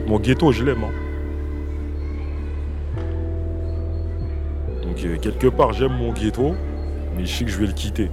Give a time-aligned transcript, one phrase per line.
[0.00, 0.84] fait, mon ghetto, je l'aime.
[0.84, 0.90] hein.
[4.82, 6.54] Donc, euh, quelque part, j'aime mon ghetto,
[7.16, 8.10] mais je sais que je vais le quitter.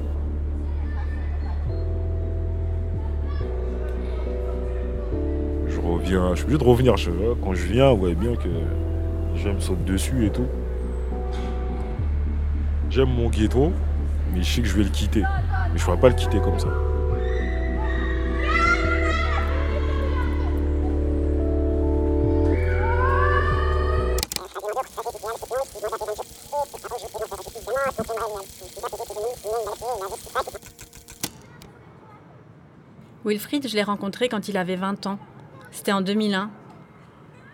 [5.67, 6.95] Je reviens, je suis obligé de revenir.
[7.43, 8.49] Quand je viens, vous voyez bien que
[9.35, 10.47] je me saute dessus et tout.
[12.89, 13.71] J'aime mon ghetto,
[14.33, 15.21] mais je sais que je vais le quitter.
[15.21, 16.69] Mais je ne pourrais pas le quitter comme ça.
[33.33, 35.17] Wilfried, je l'ai rencontré quand il avait 20 ans.
[35.71, 36.51] C'était en 2001.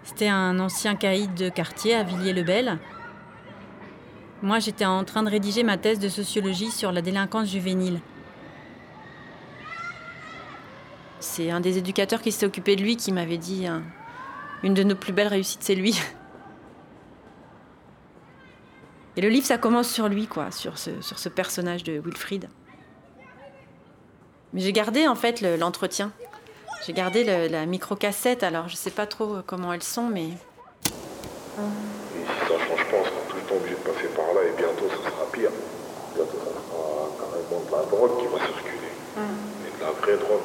[0.04, 2.80] C'était un ancien caïd de quartier à Villiers-le-Bel.
[4.42, 8.02] Moi, j'étais en train de rédiger ma thèse de sociologie sur la délinquance juvénile.
[11.21, 13.84] C'est un des éducateurs qui s'est occupé de lui qui m'avait dit hein,
[14.64, 15.98] une de nos plus belles réussites, c'est lui.
[19.16, 22.49] Et le livre, ça commence sur lui, quoi, sur ce, sur ce personnage de Wilfried.
[24.54, 26.12] Mais j'ai gardé en fait le- l'entretien.
[26.86, 30.28] j'ai gardé le- la micro-cassette, alors je sais pas trop euh, comment elles sont, mais.
[30.28, 30.32] Et
[31.58, 34.55] si ça change pas, on sera tout le temps obligé de passer par là et
[34.58, 35.50] bientôt ça sera pire.
[36.16, 38.92] Bientôt ça sera carrément de la drogue qui va circuler.
[39.18, 40.42] Et de la vraie drogue.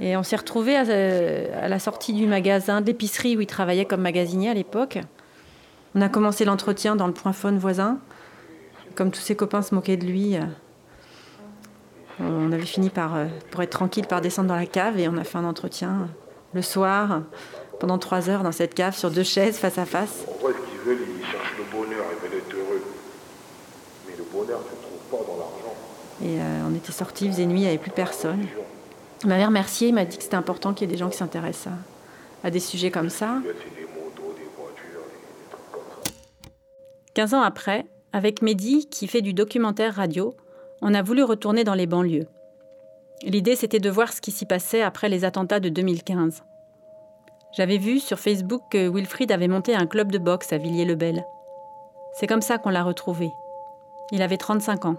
[0.00, 3.46] Et on s'est retrouvés à, euh, à la sortie du magasin, de l'épicerie où il
[3.46, 4.98] travaillait comme magasinier à l'époque.
[5.96, 7.98] On a commencé l'entretien dans le point phone voisin.
[8.94, 10.42] Comme tous ses copains se moquaient de lui, euh,
[12.20, 15.16] on avait fini par, euh, pour être tranquille, par descendre dans la cave et on
[15.16, 16.06] a fait un entretien euh,
[16.54, 17.22] le soir,
[17.78, 20.24] pendant trois heures dans cette cave, sur deux chaises, face à face.
[20.26, 22.82] En vrai, ce qu'ils veulent, ils cherchent le bonheur, ils veulent être heureux.
[24.06, 25.74] Mais le bonheur, ne le trouves pas dans l'argent.
[26.22, 28.46] Et euh, on était sortis, il faisait nuit, il n'y avait plus personne.
[29.22, 31.18] Il m'avait remercié, il m'a dit que c'était important qu'il y ait des gens qui
[31.18, 31.72] s'intéressent
[32.42, 33.40] à, à des sujets comme ça.
[37.14, 40.36] 15 ans après, avec Mehdi, qui fait du documentaire radio,
[40.82, 42.26] on a voulu retourner dans les banlieues.
[43.22, 46.44] L'idée, c'était de voir ce qui s'y passait après les attentats de 2015.
[47.56, 51.24] J'avais vu sur Facebook que Wilfried avait monté un club de boxe à Villiers-le-Bel.
[52.12, 53.30] C'est comme ça qu'on l'a retrouvé.
[54.12, 54.96] Il avait 35 ans.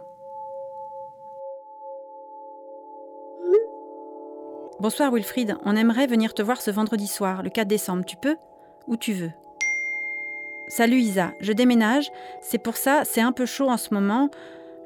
[4.79, 8.05] Bonsoir Wilfried, on aimerait venir te voir ce vendredi soir, le 4 décembre.
[8.05, 8.37] Tu peux?
[8.87, 9.31] Où tu veux.
[10.69, 12.11] Salut Isa, je déménage.
[12.41, 14.29] C'est pour ça, c'est un peu chaud en ce moment.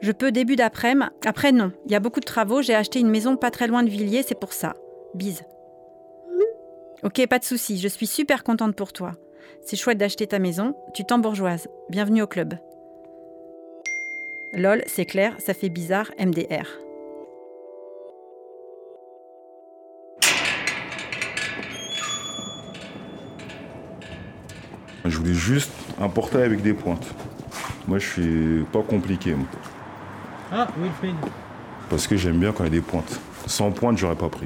[0.04, 1.08] Je peux début d'après-midi.
[1.26, 1.72] Après, non.
[1.86, 2.62] Il y a beaucoup de travaux.
[2.62, 4.76] J'ai acheté une maison pas très loin de Villiers, c'est pour ça.
[5.16, 5.44] Bise.
[7.04, 7.80] Ok, pas de souci.
[7.80, 9.14] Je suis super contente pour toi.
[9.62, 10.76] C'est chouette d'acheter ta maison.
[10.94, 11.70] Tu t'embourgeoises.
[11.90, 12.56] Bienvenue au club.
[14.52, 16.68] Lol, c'est clair, ça fait bizarre, MDR.
[25.06, 27.08] Je voulais juste un portail avec des pointes.
[27.88, 29.34] Moi, je suis pas compliqué.
[30.56, 31.16] Ah, Wilfried.
[31.90, 33.20] Parce que j'aime bien quand il y a des pointes.
[33.48, 34.46] Sans pointe, j'aurais pas pris.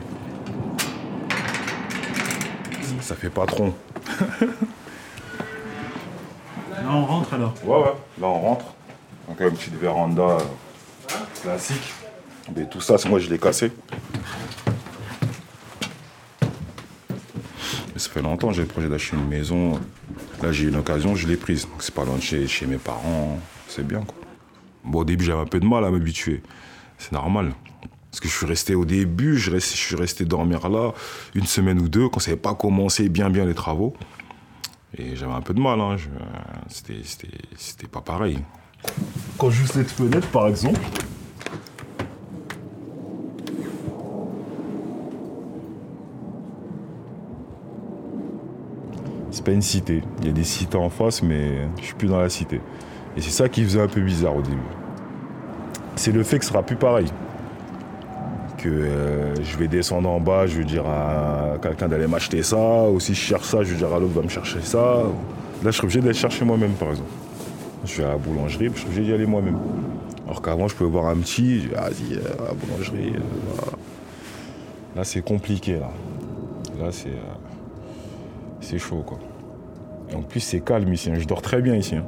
[3.02, 3.74] Ça fait patron.
[6.72, 7.54] Là, on rentre alors.
[7.66, 7.94] Ouais, ouais.
[8.22, 8.66] Là, on rentre.
[9.28, 10.40] Donc, une petite véranda euh,
[11.42, 11.94] classique.
[12.56, 13.74] Mais tout ça, c'est moi, je l'ai cassé.
[17.10, 19.74] Mais ça fait longtemps que j'ai le projet d'acheter une maison.
[20.42, 21.64] Là, j'ai eu une occasion, je l'ai prise.
[21.64, 23.38] Donc, c'est pas loin de chez, chez mes parents.
[23.68, 24.27] C'est bien, quoi.
[24.88, 26.42] Bon, au début, j'avais un peu de mal à m'habituer.
[26.98, 27.54] C'est normal.
[28.10, 30.94] Parce que je suis resté au début, je, reste- je suis resté dormir là
[31.36, 33.94] une semaine ou deux, quand ça n'avait pas commencé bien bien les travaux.
[34.98, 35.98] Et j'avais un peu de mal, hein.
[35.98, 36.08] Je-
[36.70, 37.28] c'était- c'était
[37.58, 38.40] c'était pas pareil.
[39.38, 40.80] Quand j'ouvre cette fenêtre, par exemple,
[49.32, 50.04] c'est pas une cité.
[50.22, 52.62] Il y a des cités en face, mais je suis plus dans la cité.
[53.18, 54.58] Et c'est ça qui faisait un peu bizarre au début.
[55.96, 57.08] C'est le fait que ce sera plus pareil.
[58.58, 62.58] Que euh, je vais descendre en bas, je vais dire à quelqu'un d'aller m'acheter ça,
[62.90, 64.78] ou si je cherche ça, je vais dire à l'autre va me chercher ça.
[65.64, 67.10] Là, je serais obligé d'aller chercher moi-même, par exemple.
[67.86, 69.58] Je vais à la boulangerie, je suis obligé d'y aller moi-même.
[70.28, 73.14] Alors qu'avant, je pouvais voir un petit, je dis, vas-y, euh, à la boulangerie.
[73.16, 73.72] euh.
[74.96, 75.90] Là, c'est compliqué, là.
[76.80, 77.10] Là, c'est.
[78.62, 79.18] c'est chaud, quoi.
[80.12, 81.10] Et en plus, c'est calme ici.
[81.10, 81.16] hein.
[81.18, 81.96] Je dors très bien ici.
[81.96, 82.06] hein.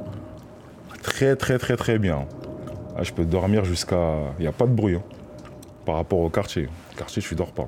[1.02, 2.26] Très, très, très, très bien.
[2.96, 4.14] Ah, je peux dormir jusqu'à.
[4.38, 4.96] Il n'y a pas de bruit.
[4.96, 5.02] hein,
[5.86, 6.68] par rapport au quartier.
[6.96, 7.66] Quartier, je ne dors pas.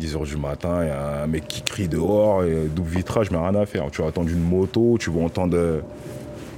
[0.00, 3.38] 10h du matin, il y a un mec qui crie dehors, et double vitrage, mais
[3.38, 3.90] rien à faire.
[3.90, 5.56] Tu vas attendre une moto, tu vas entendre.
[5.56, 5.80] euh,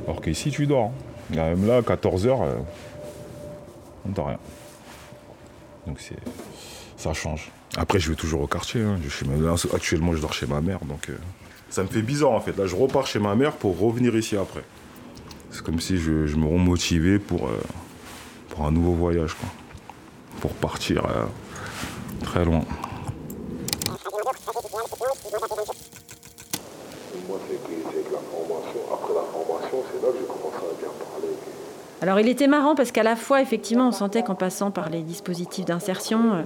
[0.07, 0.93] Alors qu'ici, tu dors.
[1.33, 1.35] hein.
[1.37, 2.31] Même là, 14h,
[4.05, 4.39] on n'entend rien.
[5.87, 6.01] Donc.
[6.97, 7.51] Ça change.
[7.77, 8.81] Après, je vais toujours au quartier.
[8.83, 8.99] hein.
[9.07, 10.79] Je- là, actuellement, je dors chez ma mère,
[11.09, 11.13] euh,
[11.71, 12.57] ça me fait bizarre en fait.
[12.57, 14.63] Là, je repars chez ma mère pour revenir ici après.
[15.59, 17.61] C'est comme si je, je me remotivais pour, euh,
[18.51, 19.49] pour un nouveau voyage, quoi.
[20.41, 21.25] Pour partir euh,
[22.23, 22.61] très loin.
[22.61, 22.67] Moi,
[27.49, 30.75] c'est que, c'est que la formation, après la formation, c'est là que j'ai commencé à
[30.79, 31.35] bien parler.
[32.03, 35.03] Alors il était marrant parce qu'à la fois, effectivement, on sentait qu'en passant par les
[35.03, 36.45] dispositifs d'insertion, euh,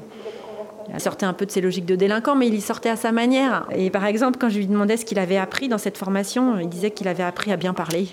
[0.91, 3.13] il sortait un peu de ses logiques de délinquant, mais il y sortait à sa
[3.13, 3.67] manière.
[3.73, 6.71] Et par exemple, quand je lui demandais ce qu'il avait appris dans cette formation, il
[6.71, 8.09] disait qu'il avait appris à bien parler.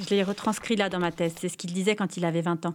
[0.00, 2.66] Je l'ai retranscrit là dans ma thèse, c'est ce qu'il disait quand il avait 20
[2.66, 2.74] ans.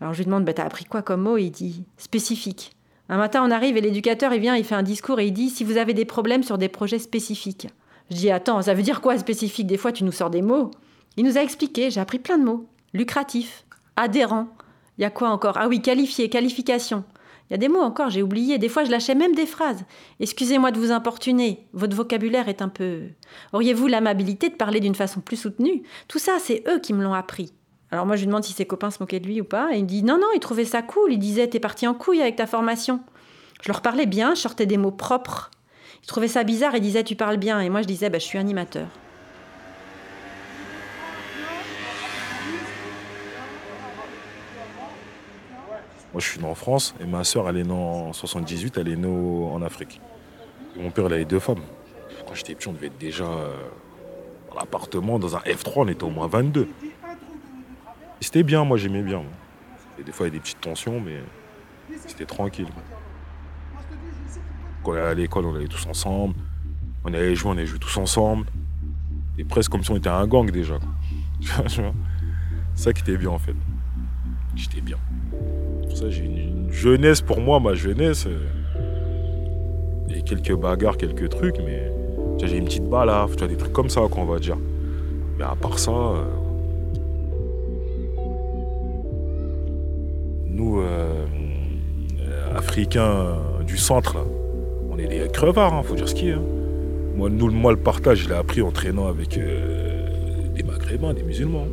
[0.00, 1.36] Alors je lui demande, bah, t'as appris quoi comme mot?
[1.36, 2.72] Il dit, spécifique.
[3.08, 5.50] Un matin, on arrive et l'éducateur, il vient, il fait un discours et il dit,
[5.50, 7.68] si vous avez des problèmes sur des projets spécifiques.
[8.10, 9.66] Je dis, attends, ça veut dire quoi spécifique?
[9.66, 10.70] Des fois, tu nous sors des mots.
[11.16, 12.66] Il nous a expliqué, j'ai appris plein de mots.
[12.94, 13.64] Lucratif,
[13.96, 14.48] adhérent.
[14.96, 15.58] Il y a quoi encore?
[15.58, 17.04] Ah oui, qualifié, qualification.
[17.48, 18.58] Il y a des mots encore, j'ai oublié.
[18.58, 19.84] Des fois, je lâchais même des phrases.
[20.20, 23.02] Excusez-moi de vous importuner, votre vocabulaire est un peu.
[23.52, 25.82] Auriez-vous l'amabilité de parler d'une façon plus soutenue?
[26.08, 27.52] Tout ça, c'est eux qui me l'ont appris.
[27.90, 29.68] Alors moi, je lui demande si ses copains se moquaient de lui ou pas.
[29.72, 31.12] Et il me dit non, non, il trouvait ça cool.
[31.12, 33.00] Il disait, t'es parti en couille avec ta formation.
[33.60, 35.50] Je leur parlais bien, je sortais des mots propres.
[36.02, 37.60] Il trouvait ça bizarre, il disait, tu parles bien.
[37.60, 38.88] Et moi, je disais, bah, je suis animateur.
[46.12, 48.88] Moi, je suis né en France et ma soeur, elle est née en 78, elle
[48.88, 49.98] est née en Afrique.
[50.76, 51.62] Et mon père, il avait deux femmes.
[52.26, 53.56] Quand j'étais petit, on devait être déjà euh,
[54.50, 56.68] dans l'appartement, dans un F3, on était au moins 22.
[56.82, 59.22] Et c'était bien, moi, j'aimais bien.
[59.98, 61.20] Et des fois, il y a des petites tensions, mais
[62.06, 62.68] c'était tranquille.
[64.84, 66.34] Quand on allait à l'école, on allait tous ensemble.
[67.04, 68.46] On allait jouer, on allait jouer tous ensemble.
[69.38, 70.78] Et presque comme si on était un gang déjà.
[71.66, 71.82] C'est
[72.74, 73.54] ça qui était bien, en fait.
[74.54, 74.98] J'étais bien.
[76.08, 78.26] J'ai une, une jeunesse, pour moi, ma jeunesse.
[78.26, 78.38] euh,
[80.08, 81.90] Il a quelques bagarres, quelques trucs, mais
[82.38, 84.56] tu j'ai une petite balafre, tu vois, des trucs comme ça, qu'on va dire.
[85.38, 86.24] Mais à part ça, euh,
[90.46, 91.24] nous, euh,
[92.20, 93.36] euh, Africains
[93.66, 94.16] du centre,
[94.90, 96.32] on est des crevards, hein, faut dire ce qui est.
[96.32, 96.42] hein.
[97.16, 100.08] Moi, nous, moi, le partage, je l'ai appris en traînant avec euh,
[100.54, 101.66] des maghrébins, des musulmans.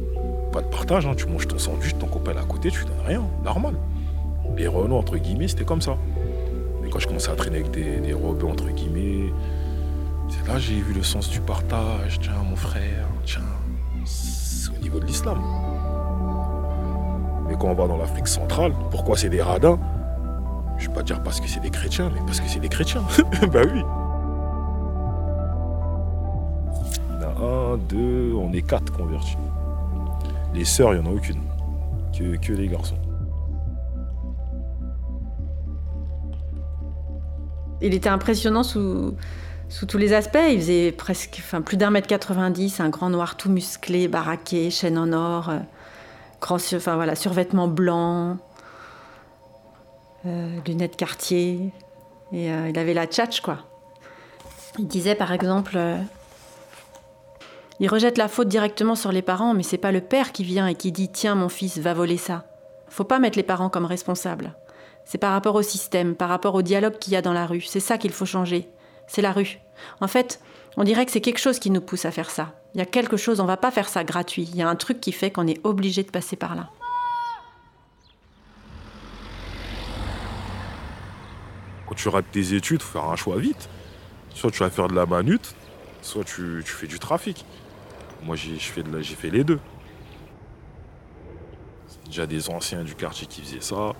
[0.51, 3.23] Pas de partage, hein, tu manges ton sandwich, ton copain à côté, tu donnes rien,
[3.43, 3.73] normal.
[4.57, 5.97] Les Renault, entre guillemets, c'était comme ça.
[6.81, 9.31] Mais quand je commençais à traîner avec des, des rebeux, entre guillemets,
[10.29, 12.19] c'est là j'ai vu le sens du partage.
[12.19, 13.41] Tiens, mon frère, tiens,
[14.05, 15.39] c'est au niveau de l'islam.
[17.47, 19.79] Mais quand on va dans l'Afrique centrale, pourquoi c'est des radins?
[20.77, 23.01] Je vais pas dire parce que c'est des chrétiens, mais parce que c'est des chrétiens.
[23.51, 23.81] bah oui.
[27.09, 29.37] Il y en a un, deux, on est quatre convertis.
[30.53, 31.41] Les sœurs, il n'y en a aucune.
[32.17, 32.97] Que, que les garçons.
[37.81, 39.15] Il était impressionnant sous,
[39.69, 40.37] sous tous les aspects.
[40.49, 44.97] Il faisait presque enfin, plus d'un mètre 90, un grand noir tout musclé, baraqué, chaîne
[44.97, 45.59] en or, euh,
[46.41, 48.37] grand, enfin, voilà, survêtement blanc,
[50.25, 51.71] euh, lunettes quartier.
[52.31, 53.59] Et euh, il avait la tchatch, quoi.
[54.77, 55.97] Il disait par exemple euh,
[57.79, 60.67] Il rejette la faute directement sur les parents, mais c'est pas le père qui vient
[60.67, 62.45] et qui dit Tiens, mon fils, va voler ça.
[62.89, 64.53] Faut pas mettre les parents comme responsables.
[65.09, 67.61] C'est par rapport au système, par rapport au dialogue qu'il y a dans la rue.
[67.61, 68.69] C'est ça qu'il faut changer.
[69.07, 69.57] C'est la rue.
[70.01, 70.39] En fait,
[70.77, 72.53] on dirait que c'est quelque chose qui nous pousse à faire ça.
[72.75, 74.47] Il y a quelque chose, on va pas faire ça gratuit.
[74.51, 76.69] Il y a un truc qui fait qu'on est obligé de passer par là.
[81.87, 83.67] Quand tu rates tes études, faut faire un choix vite.
[84.35, 85.55] Soit tu vas faire de la manute,
[86.03, 87.45] soit tu, fais du trafic.
[88.21, 89.59] Moi, j'ai fait les deux.
[91.87, 93.95] C'est déjà des anciens du quartier qui faisaient ça.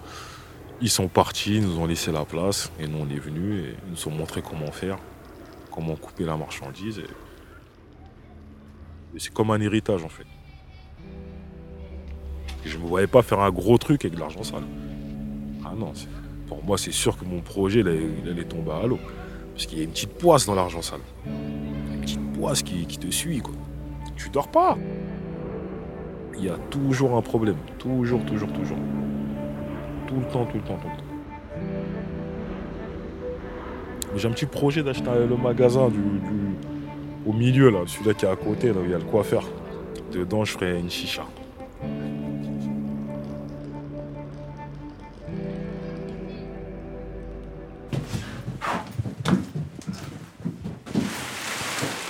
[0.82, 3.76] Ils sont partis, ils nous ont laissé la place, et nous on est venus et
[3.86, 4.98] ils nous ont montré comment faire,
[5.72, 7.02] comment couper la marchandise.
[9.18, 10.26] C'est comme un héritage en fait.
[12.64, 14.64] Je ne me voyais pas faire un gros truc avec de l'argent sale.
[15.66, 15.92] Ah non,
[16.48, 19.00] pour moi c'est sûr que mon projet il allait tomber à l'eau.
[19.54, 21.02] Parce qu'il y a une petite poisse dans l'argent sale.
[21.26, 23.54] Une petite poisse qui, qui te suit quoi.
[24.16, 24.78] Tu dors pas.
[26.38, 27.58] Il y a toujours un problème.
[27.80, 28.78] Toujours, toujours, toujours.
[30.10, 31.04] Tout le temps, tout le temps, tout le temps.
[34.16, 36.00] J'ai un petit projet d'acheter le magasin du,
[37.28, 39.44] au milieu, là, celui-là qui est à côté, là il y a le coiffeur.
[40.12, 41.22] Dedans, je ferai une chicha.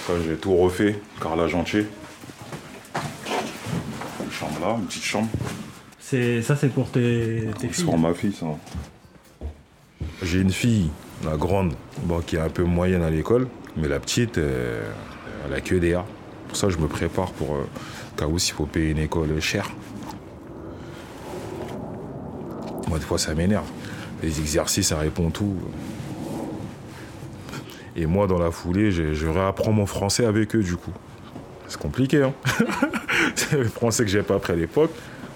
[0.08, 1.86] Ça, j'ai tout refait, carrelage entier.
[4.32, 5.28] Chambre là, une petite chambre.
[6.10, 7.86] C'est ça, c'est pour tes, tes C'est filles.
[7.86, 8.48] pour ma fille, ça.
[10.24, 10.90] J'ai une fille,
[11.24, 13.48] la grande, bon, qui est un peu moyenne à l'école,
[13.78, 14.90] mais la petite, euh,
[15.46, 16.04] elle a que des A.
[16.48, 17.68] Pour ça, je me prépare pour euh,
[18.18, 19.70] cas où s'il faut payer une école chère.
[22.88, 23.68] Moi, des fois, ça m'énerve.
[24.24, 25.58] Les exercices, ça répond tout.
[27.96, 30.94] Et moi, dans la foulée, je, je réapprends mon français avec eux, du coup.
[31.68, 32.34] C'est compliqué, hein
[33.36, 34.90] C'est le français que j'ai pas appris à l'époque.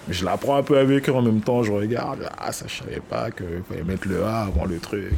[0.10, 2.29] Je l'apprends un peu avec eux en même temps, je regarde.
[2.38, 5.13] Ah, ça, je savais pas qu'il fallait mettre le A avant le truc.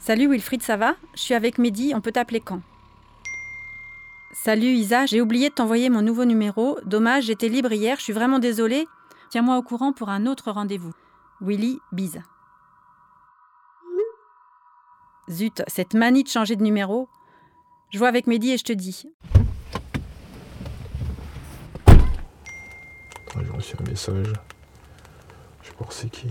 [0.00, 0.96] Salut Wilfried, ça va?
[1.14, 2.60] Je suis avec Mehdi, on peut t'appeler quand?
[4.32, 6.78] Salut Isa, j'ai oublié de t'envoyer mon nouveau numéro.
[6.84, 8.88] Dommage, j'étais libre hier, je suis vraiment désolée.
[9.30, 10.92] Tiens-moi au courant pour un autre rendez-vous.
[11.40, 12.20] Willy, bise.
[15.30, 17.08] Zut, cette manie de changer de numéro.
[17.92, 19.06] Je vois avec Mehdi et je te dis.
[23.36, 24.32] J'ai reçu un message.
[25.62, 26.28] Je sais pas c'est qui.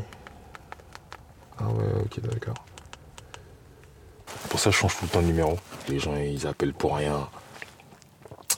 [1.57, 2.55] Ah ouais, ok, d'accord.
[4.49, 5.57] Pour ça, je change tout le temps de numéro.
[5.87, 7.27] Les gens, ils appellent pour rien.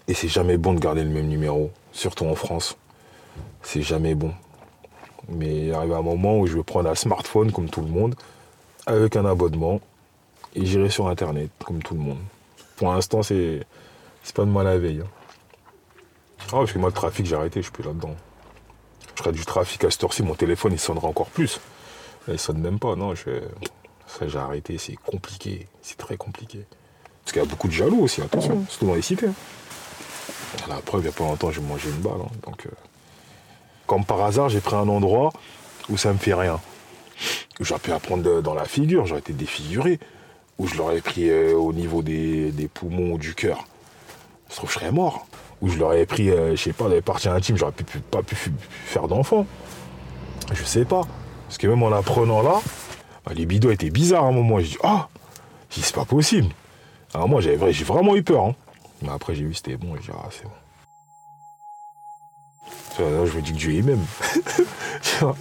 [0.08, 2.78] Et c'est jamais bon de garder le même numéro, surtout en France.
[3.62, 4.34] C'est jamais bon.
[5.30, 8.16] Mais il arrive un moment où je vais prendre un smartphone comme tout le monde,
[8.86, 9.80] avec un abonnement,
[10.56, 12.20] et j'irai sur Internet comme tout le monde.
[12.76, 13.66] Pour l'instant, c'est
[14.24, 15.02] c'est pas de mal à la veille.
[15.02, 15.10] hein.
[16.48, 18.16] Ah, parce que moi, le trafic, j'ai arrêté, je suis plus là-dedans.
[19.16, 21.60] Je ferais du trafic à cette heure-ci, mon téléphone, il sonnera encore plus.
[22.28, 23.30] Là, il sonne même pas, non, je
[24.08, 26.66] ça, j'ai arrêté, c'est compliqué, c'est très compliqué.
[27.24, 29.28] Parce qu'il y a beaucoup de jaloux aussi, attention, surtout dans les cités.
[29.28, 29.34] hein.
[30.68, 32.20] La preuve, il n'y a pas longtemps, j'ai mangé une balle.
[32.22, 32.70] hein, donc, euh,
[33.88, 35.32] comme par hasard, j'ai pris un endroit
[35.90, 36.60] où ça me fait rien.
[37.60, 40.00] Où J'aurais pu apprendre dans la figure, j'aurais été défiguré.
[40.58, 43.64] Où je l'aurais pris euh, au niveau des, des poumons ou du cœur.
[44.50, 45.26] Je trouve que je serais mort.
[45.62, 48.36] Où je l'aurais pris, euh, je sais pas, les parties intimes, j'aurais pu- pas pu
[48.36, 49.46] faire d'enfant.
[50.54, 51.02] Je sais pas.
[51.48, 52.60] Parce que même en apprenant là,
[53.26, 54.60] bah, les bidons étaient bizarres à un moment.
[54.60, 55.08] Je dis, ah,
[55.70, 56.48] c'est pas possible.
[57.14, 58.46] Alors moi, j'ai vraiment eu peur.
[58.46, 58.56] hein.
[59.02, 59.96] Mais après, j'ai vu c'était bon.
[59.96, 60.52] J'ai dit, ah, c'est bon.
[63.26, 64.04] Je me dis que Dieu est même.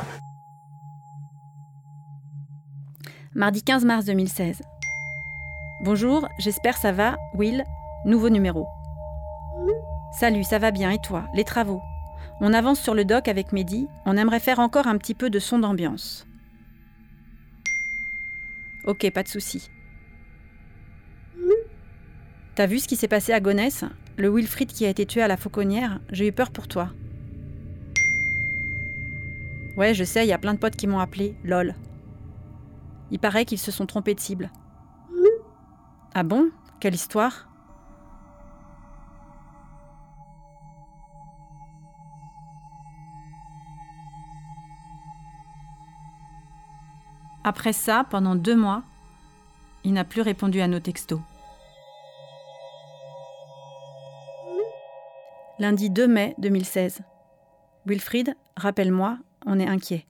[3.35, 4.63] Mardi 15 mars 2016.
[5.85, 7.17] Bonjour, j'espère ça va.
[7.35, 7.65] Will,
[8.05, 8.67] nouveau numéro.
[10.13, 11.29] Salut, ça va bien et toi?
[11.35, 11.81] Les travaux?
[12.41, 13.87] On avance sur le doc avec Mehdi.
[14.07, 16.27] On aimerait faire encore un petit peu de son d'ambiance.
[18.85, 19.71] Ok, pas de souci.
[22.55, 23.85] T'as vu ce qui s'est passé à Gonesse?
[24.17, 26.01] Le Wilfried qui a été tué à la fauconnière?
[26.11, 26.91] J'ai eu peur pour toi.
[29.77, 31.37] Ouais, je sais, il y a plein de potes qui m'ont appelé.
[31.45, 31.75] Lol.
[33.11, 34.51] Il paraît qu'ils se sont trompés de cible.
[36.15, 36.51] Ah bon?
[36.81, 37.50] Quelle histoire?
[47.43, 48.83] Après ça, pendant deux mois,
[49.85, 51.21] il n'a plus répondu à nos textos.
[55.59, 57.01] Lundi 2 mai 2016.
[57.87, 60.07] Wilfried, rappelle-moi, on est inquiet.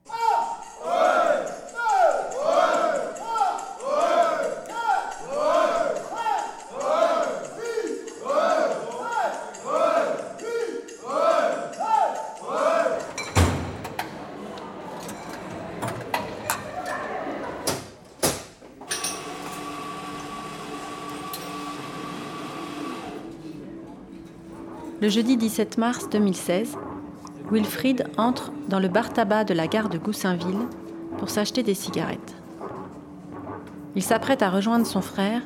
[25.01, 26.77] Le jeudi 17 mars 2016,
[27.51, 30.67] Wilfried entre dans le bar tabac de la gare de Goussainville
[31.17, 32.35] pour s'acheter des cigarettes.
[33.95, 35.41] Il s'apprête à rejoindre son frère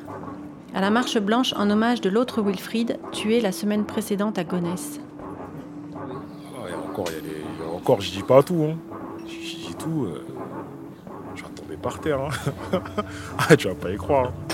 [0.74, 5.00] à la marche blanche en hommage de l'autre Wilfried tué la semaine précédente à Gonesse.
[5.94, 8.62] Ah, encore, y encore, je dis pas tout.
[8.68, 8.76] Hein.
[9.26, 10.04] Je dis tout.
[10.04, 10.22] euh,
[11.34, 12.20] je vais tomber par terre.
[12.20, 12.80] hein.
[13.38, 14.26] ah, tu vas pas y croire.
[14.26, 14.45] hein.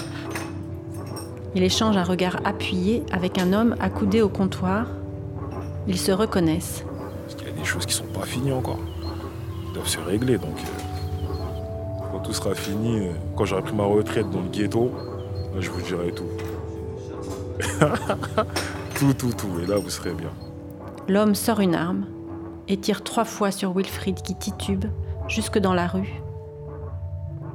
[1.54, 4.86] Il échange un regard appuyé avec un homme accoudé au comptoir.
[5.86, 6.84] Ils se reconnaissent.
[7.24, 8.78] Parce qu'il y a des choses qui sont pas finies encore.
[9.68, 10.38] Ils doivent se régler.
[10.38, 11.32] Donc, euh,
[12.10, 14.90] quand tout sera fini, euh, quand j'aurai pris ma retraite dans le ghetto,
[15.54, 16.24] là, je vous dirai tout.
[18.94, 19.60] tout, tout, tout.
[19.62, 20.30] Et là, vous serez bien.
[21.06, 22.06] L'homme sort une arme
[22.68, 24.86] et tire trois fois sur Wilfried qui titube
[25.28, 26.22] jusque dans la rue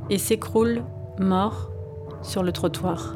[0.09, 0.83] et s'écroule,
[1.19, 1.71] mort,
[2.21, 3.15] sur le trottoir.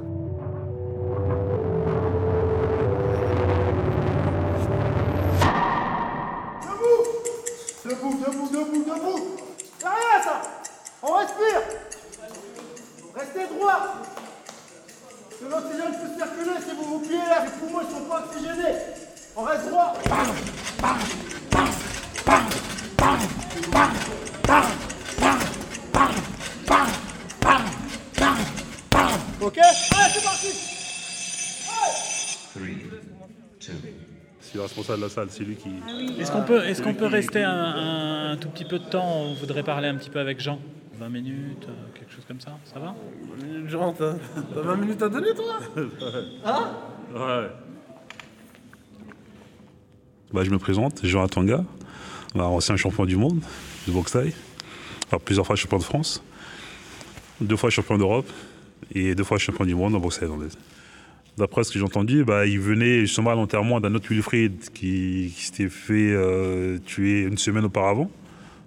[7.84, 9.38] Debout, debout, debout, debout
[9.80, 10.42] C'est rien ça
[11.04, 11.62] On respire
[13.16, 13.82] Restez droit
[15.40, 18.78] Que l'oxygène puisse circuler si vous vous pliez là, les poumons ne sont pas oxygénés
[19.36, 19.94] On reste droit
[29.42, 30.48] Ok Allez, c'est parti
[35.00, 35.70] La salle, c'est lui qui.
[36.20, 39.22] Est-ce qu'on peut, est qu'on peut rester un, un tout petit peu de temps?
[39.22, 40.60] On voudrait parler un petit peu avec Jean.
[41.00, 42.94] 20 minutes, euh, quelque chose comme ça, ça va?
[43.68, 44.14] Jean, t'as
[44.54, 45.60] 20 minutes à donner, toi?
[47.14, 47.50] Ouais.
[50.32, 51.66] Bah, je me présente, Jean Atanga,
[52.36, 53.42] bah, ancien champion du monde
[53.88, 54.34] de boxe thaï,
[55.08, 56.24] enfin, plusieurs fois champion de France,
[57.42, 58.30] deux fois champion d'Europe
[58.94, 60.58] et deux fois champion du monde en boxe thaïlandaise.
[61.38, 65.30] D'après ce que j'ai entendu, bah, il venait justement à l'enterrement d'un autre Wilfried qui,
[65.38, 68.12] s'était fait euh, tuer une semaine auparavant.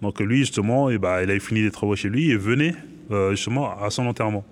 [0.03, 2.75] Donc lui, justement, et bah, il avait fini les travaux chez lui et venait
[3.11, 4.45] euh, justement à son enterrement.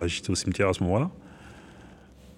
[0.00, 1.10] Bah, J'étais au cimetière à ce moment-là.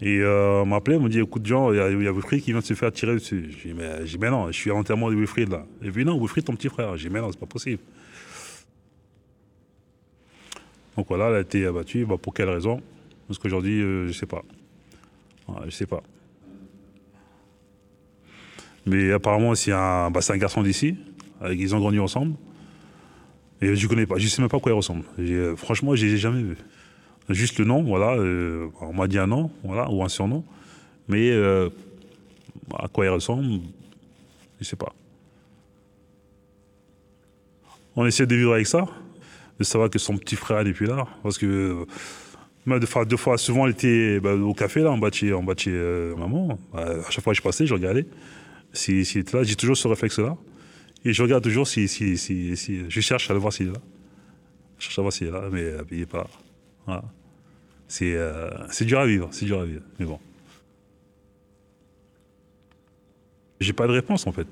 [0.01, 2.61] Et euh, on m'a appelé, on dit écoute Jean, il y a, Wilfried qui vient
[2.61, 3.51] de se faire tirer dessus.
[3.63, 5.65] J'ai dit mais, j'ai dit, mais non, je suis à l'enterrement de Wilfried là.
[5.83, 6.97] Il dit non, Wilfried ton petit frère.
[6.97, 7.81] J'ai dit mais non, c'est pas possible.
[10.97, 12.05] Donc voilà, elle a été abattue.
[12.05, 12.81] Bah, pour quelle raison?
[13.27, 14.43] Parce qu'aujourd'hui, euh, je sais pas.
[15.67, 16.03] Je sais pas.
[18.87, 20.97] Mais apparemment, c'est un, bah, c'est un garçon d'ici.
[21.51, 22.35] Ils ont grandi ensemble.
[23.61, 25.05] Et je connais pas, je sais même pas à quoi il ressemble.
[25.19, 26.57] Euh, franchement, je l'ai jamais vu.
[27.31, 28.15] Juste le nom, voilà.
[28.15, 30.45] euh, on m'a dit un nom, voilà, ou un surnom.
[31.09, 31.71] Mais euh,
[32.79, 33.61] à quoi il ressemble,
[34.61, 34.93] je sais pas.
[37.97, 38.87] On essaie de vivre avec ça,
[39.59, 41.07] de savoir que son petit frère n'est plus là.
[41.23, 41.87] Parce que
[42.67, 45.33] deux fois, deux fois, souvent, elle était bah, au café, là, en bas de chez,
[45.33, 46.59] en euh, maman.
[46.73, 48.07] Bah, à chaque fois que je passais, je regardais.
[48.73, 50.37] S'il s'il était là, j'ai toujours ce réflexe-là.
[51.05, 53.81] Et je regarde toujours si, si, si, si- Je cherche à voir s'il est là.
[54.79, 56.27] Je cherche à voir s'il est là, mais euh, il n'est pas.
[56.87, 57.05] Voilà.
[57.87, 59.83] C'est dur à vivre, c'est dur à vivre.
[59.99, 60.19] Mais bon.
[63.61, 64.47] J'ai pas de réponse en fait.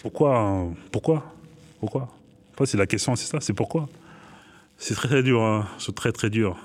[0.00, 1.32] Pourquoi Pourquoi
[1.78, 2.02] Pourquoi?
[2.54, 3.88] En fait, c'est la question, c'est ça, c'est pourquoi?
[4.78, 5.68] C'est très très dur, hein.
[5.78, 6.56] c'est très très dur.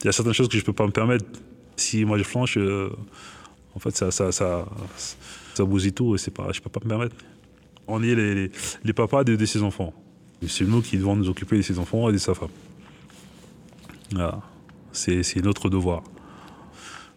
[0.00, 1.24] Il y a certaines choses que je peux pas me permettre.
[1.76, 2.90] Si moi je flanche, euh,
[3.74, 4.66] en fait, ça, ça, ça,
[5.64, 7.16] bousille tout et c'est pas, je peux pas me permettre.
[7.86, 8.50] On est les,
[8.84, 9.92] les, papas de, de ses enfants.
[10.46, 12.48] C'est nous qui devons nous occuper de ses enfants et de sa femme.
[14.12, 14.40] Voilà.
[14.92, 16.02] C'est notre devoir.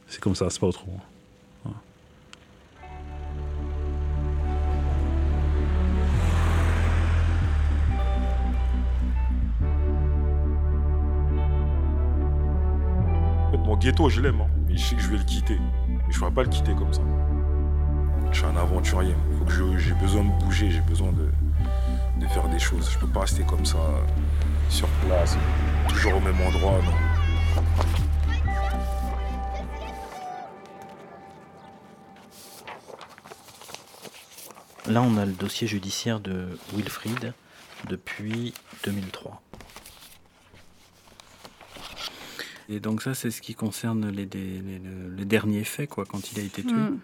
[0.07, 1.01] C'est comme ça, c'est pas autrement.
[13.83, 15.57] Ghetto, je l'aime, hein, mais je sais que je vais le quitter.
[15.89, 17.01] Mais je ne pourrais pas le quitter comme ça.
[18.31, 19.13] Je suis un aventurier.
[19.37, 21.29] Faut que j'ai besoin de bouger, j'ai besoin de,
[22.29, 22.89] faire des choses.
[22.89, 23.77] Je peux pas rester comme ça,
[24.69, 25.37] sur place,
[25.89, 26.79] toujours au même endroit.
[34.87, 37.33] Là, on a le dossier judiciaire de Wilfried
[37.89, 38.53] depuis
[38.85, 39.41] 2003.
[42.69, 44.81] Et donc ça, c'est ce qui concerne les, les- les-
[45.17, 46.71] les derniers faits, quoi, quand il a été tué.
[46.73, 46.99] Hmm.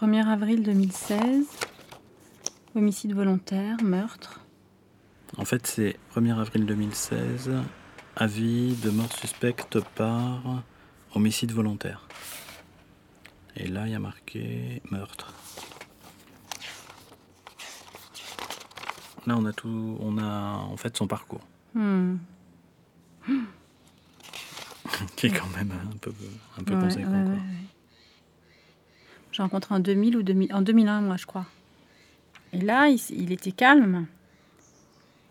[0.00, 1.46] 1er avril 2016,
[2.74, 4.40] homicide volontaire, meurtre.
[5.38, 7.50] En fait, c'est 1er avril 2016,
[8.16, 10.42] avis de mort suspecte par
[11.14, 12.08] homicide volontaire.
[13.56, 15.32] Et là, il y a marqué meurtre.
[19.26, 22.16] Là, on a tout, on a en fait son parcours, Hmm.
[25.16, 26.12] qui est quand même un peu,
[26.58, 27.10] un peu Ouais, conséquent.
[27.10, 27.32] ouais, quoi.
[27.32, 27.42] ouais, ouais.
[29.32, 31.46] J'ai rencontré en 2000 ou 2000, en 2001, moi, je crois.
[32.52, 34.06] Et là, il, était calme.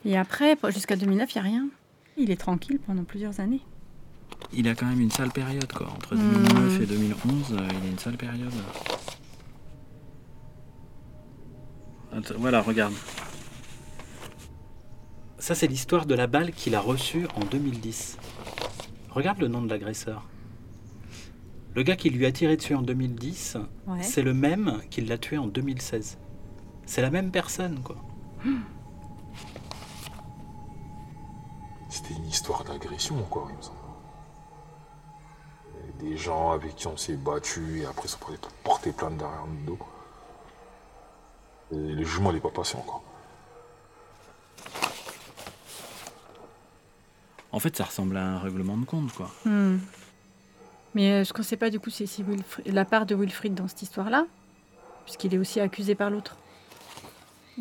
[0.06, 1.68] Et après, jusqu'à 2009, il n'y a rien.
[2.18, 3.62] Il est tranquille pendant plusieurs années.
[4.54, 5.88] Il a quand même une sale période, quoi.
[5.92, 6.32] Entre Hmm.
[6.34, 8.52] 2009 et 2011, euh, il a une sale période.
[12.12, 12.94] Attends, voilà, regarde.
[15.38, 18.18] Ça, c'est l'histoire de la balle qu'il a reçue en 2010.
[19.12, 20.26] Regarde le nom de l'agresseur.
[21.76, 24.04] Le gars qui lui a tiré dessus en 2010, Ouais.
[24.04, 26.18] c'est le même qui l'a tué en 2016.
[26.86, 27.96] C'est la même personne, quoi.
[31.90, 33.78] C'était une histoire d'agression, quoi, il me semble.
[36.00, 39.66] Des gens avec qui on s'est battu et après, ça pourrait porter plainte derrière notre
[39.66, 39.80] dos.
[41.74, 43.04] Et le jugement n'est pas passé encore.
[47.62, 49.32] Fait, ça ressemble à un règlement de compte, quoi.
[49.46, 49.78] Hmm.
[50.94, 53.16] Mais euh, ce qu'on ne sait pas, du coup, c'est si Wilfried- la part de
[53.16, 54.26] Wilfried dans cette histoire-là,
[55.06, 56.36] puisqu'il est aussi accusé par l'autre.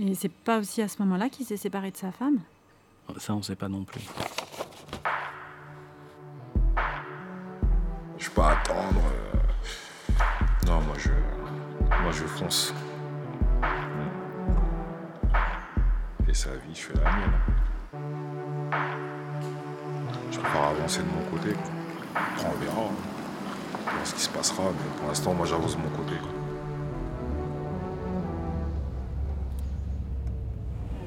[0.00, 2.38] Et c'est pas aussi à ce moment-là qu'il s'est séparé de sa femme?
[3.18, 4.02] Ça, on sait pas non plus.
[8.18, 9.00] Je peux pas attendre.
[9.12, 10.16] euh.
[10.66, 11.10] Non, moi je.
[12.02, 12.72] Moi je fonce.
[16.26, 17.32] fait sa vie, je fais la mienne.
[20.40, 21.52] Je préfère avancer de mon côté.
[21.52, 21.70] quoi.
[22.14, 22.80] Après, on verra.
[22.80, 26.14] On verra ce qui se passera, mais pour l'instant, moi, j'avance de mon côté.
[26.18, 26.30] quoi.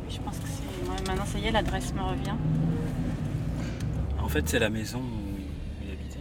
[0.08, 0.90] Je pense que c'est.
[0.90, 2.36] ouais, maintenant, ça y est, l'adresse me revient.
[4.22, 5.40] En fait, c'est la maison où
[5.84, 6.20] il habitait.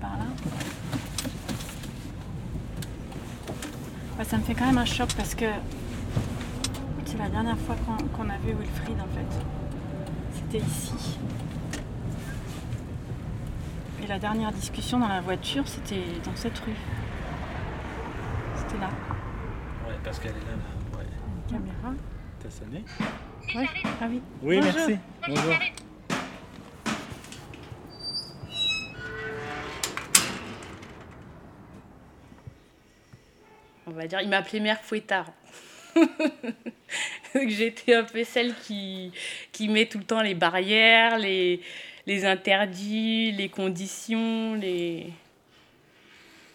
[0.00, 0.24] Par là.
[4.18, 5.44] Ouais, ça me fait quand même un choc parce que
[7.04, 7.76] c'est la dernière fois
[8.16, 9.44] qu'on a vu Wilfried en fait.
[10.32, 11.18] C'était ici.
[14.02, 16.72] Et la dernière discussion dans la voiture, c'était dans cette rue.
[18.56, 18.88] C'était là.
[19.86, 20.56] Ouais, parce qu'elle est là.
[20.56, 20.98] là.
[20.98, 21.04] Ouais.
[21.50, 21.94] Une caméra.
[22.42, 22.82] T'as sonné?
[23.54, 23.68] Ouais.
[24.00, 24.22] Ah oui.
[24.42, 24.72] Oui, Bonjour.
[24.76, 24.96] merci.
[25.28, 25.54] Bonjour.
[34.06, 35.32] Dire, il m'appelait Mère Fouettard.
[37.34, 39.12] J'étais un peu celle qui,
[39.52, 41.60] qui met tout le temps les barrières, les,
[42.06, 45.06] les interdits, les conditions, les...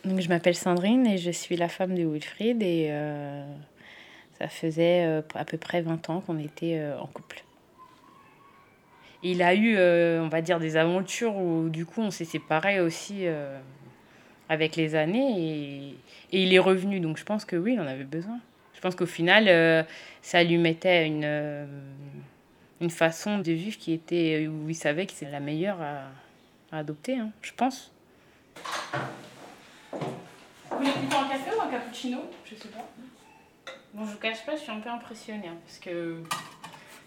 [0.03, 3.43] Donc je m'appelle Sandrine et je suis la femme de Wilfried et euh,
[4.37, 7.43] ça faisait euh, à peu près 20 ans qu'on était euh, en couple.
[9.23, 9.75] Il a eu,
[10.19, 13.25] on va dire, des aventures où du coup on s'est séparés aussi
[14.49, 15.95] avec les années et,
[16.31, 16.99] et il est revenu.
[16.99, 18.39] Donc je pense que oui, il en avait besoin.
[18.73, 19.83] Je pense qu'au final, euh,
[20.21, 21.65] ça lui mettait une, euh,
[22.81, 26.09] une façon de vivre qui était où il savait que c'est la meilleure à,
[26.71, 27.91] à adopter, hein, je pense.
[30.69, 32.19] Vous voulez plutôt un café ou un cappuccino?
[32.45, 32.87] Je sais pas.
[33.93, 36.21] Bon, je vous cache pas, je suis un peu impressionnée hein, parce que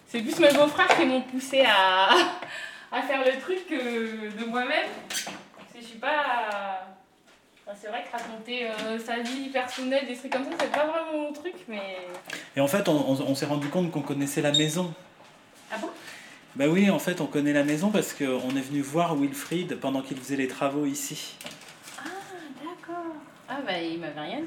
[0.06, 2.08] c'est plus mes beaux-frères qui m'ont poussé à,
[2.92, 4.88] à faire le truc que de moi-même.
[5.08, 6.97] Parce que je suis pas.
[7.80, 11.22] C'est vrai que raconter euh, sa vie personnelle, des trucs comme ça, c'est pas vraiment
[11.26, 11.98] mon truc, mais.
[12.56, 14.92] Et en fait, on, on- on s'est rendu compte qu'on connaissait la maison.
[15.70, 15.88] Ah bon?
[16.56, 18.24] Bah oui, en fait, on connaît la maison parce qu'on
[18.56, 21.36] est venu voir Wilfried pendant qu'il faisait les travaux ici.
[22.64, 23.14] D'accord.
[23.48, 24.40] Ah bah il m'avait rien.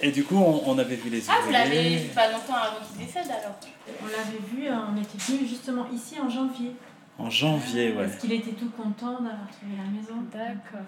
[0.00, 2.84] Et du coup, on, on avait vu les Ah vous l'avez vu pas longtemps avant
[2.86, 3.58] qu'il décède alors?
[4.02, 6.72] On l'avait vu, euh, on était venu justement ici en janvier.
[7.18, 8.04] En janvier, ouais.
[8.04, 10.22] Parce qu'il était tout content d'avoir trouvé la maison.
[10.30, 10.86] D'accord.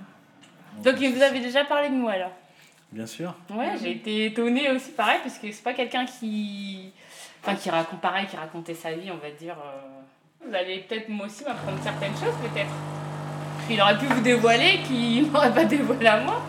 [0.85, 2.33] Donc il vous avez déjà parlé de moi alors
[2.91, 3.35] Bien sûr.
[3.51, 6.93] Ouais, j'ai été étonnée aussi pareil parce que c'est pas quelqu'un qui
[7.43, 11.09] enfin qui raconte pareil qui racontait sa vie, on va dire euh, vous allez peut-être
[11.09, 12.71] moi aussi m'apprendre certaines choses peut-être.
[13.71, 16.43] Il aurait pu vous dévoiler qu'il m'aurait pas dévoilé à moi.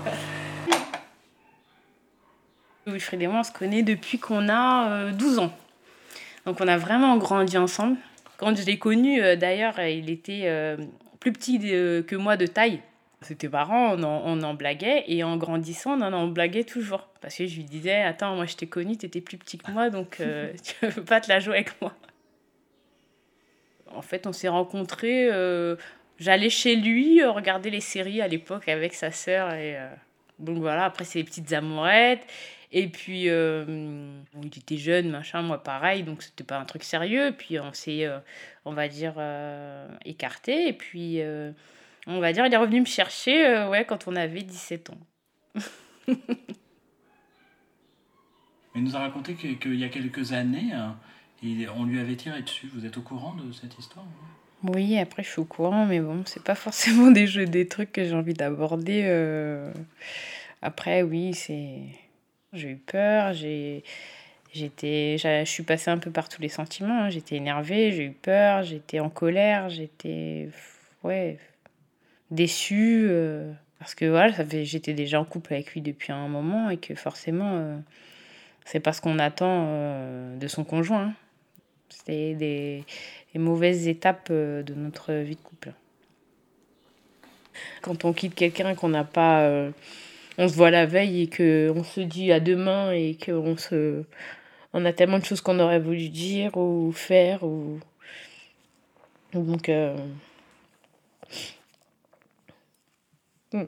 [2.85, 5.53] Wilfried et moi on se connaît depuis qu'on a euh, 12 ans.
[6.45, 7.97] Donc on a vraiment grandi ensemble.
[8.37, 10.77] Quand je l'ai connu euh, d'ailleurs, il était euh,
[11.19, 12.81] plus petit que moi de taille.
[13.21, 17.09] C'était marrant, on en, on en blaguait et en grandissant, on en, blaguait toujours.
[17.21, 19.89] Parce que je lui disais, attends, moi je t'ai connu, t'étais plus petit que moi,
[19.89, 21.93] donc euh, tu veux pas te la jouer avec moi.
[23.93, 25.75] En fait, on s'est rencontrés, euh,
[26.17, 29.53] j'allais chez lui euh, regarder les séries à l'époque avec sa sœur.
[29.53, 29.89] Et, euh,
[30.37, 32.25] donc voilà, après c'est les petites amourettes.
[32.71, 33.65] Et puis, euh,
[34.41, 37.33] il était jeune, machin, moi pareil, donc c'était pas un truc sérieux.
[37.35, 38.07] Puis on s'est,
[38.63, 40.67] on va dire, euh, écarté.
[40.67, 41.19] Et puis,
[42.09, 44.97] on va dire, il est revenu me chercher euh, ouais, quand on avait 17 ans.
[48.75, 52.41] Il nous a raconté que- qu'il y a quelques années, euh, on lui avait tiré
[52.41, 52.69] dessus.
[52.73, 54.05] Vous êtes au courant de cette histoire
[54.63, 57.91] Oui, après je suis au courant, mais bon, c'est pas forcément des jeux, des trucs
[57.91, 59.03] que j'ai envie d'aborder.
[59.05, 59.71] euh.
[60.61, 61.79] Après, oui, c'est.
[62.53, 63.83] J'ai eu peur, j'ai.
[64.51, 67.03] J'étais, je suis passée un peu par tous les sentiments.
[67.03, 67.09] hein.
[67.11, 70.49] J'étais énervée, j'ai eu peur, j'étais en colère, j'étais,
[71.03, 71.37] ouais,
[72.31, 76.77] déçue euh, parce que voilà, j'étais déjà en couple avec lui depuis un moment et
[76.77, 77.77] que forcément, euh,
[78.65, 81.07] c'est pas ce qu'on attend euh, de son conjoint.
[81.07, 81.13] hein.
[81.89, 82.83] C'était des,
[83.35, 85.73] mauvaises étapes de notre vie de couple.
[87.81, 89.49] Quand on quitte quelqu'un qu'on n'a pas,
[90.37, 94.03] on se voit la veille et que on se dit à demain et qu'on se,
[94.73, 97.79] on a tellement de choses qu'on aurait voulu dire ou faire ou
[99.33, 99.69] donc.
[99.69, 99.95] euh,
[103.53, 103.65] hmm.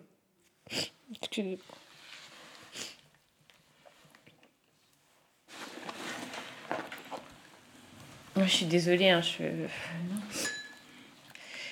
[8.38, 9.68] Je suis désolée, hein, je...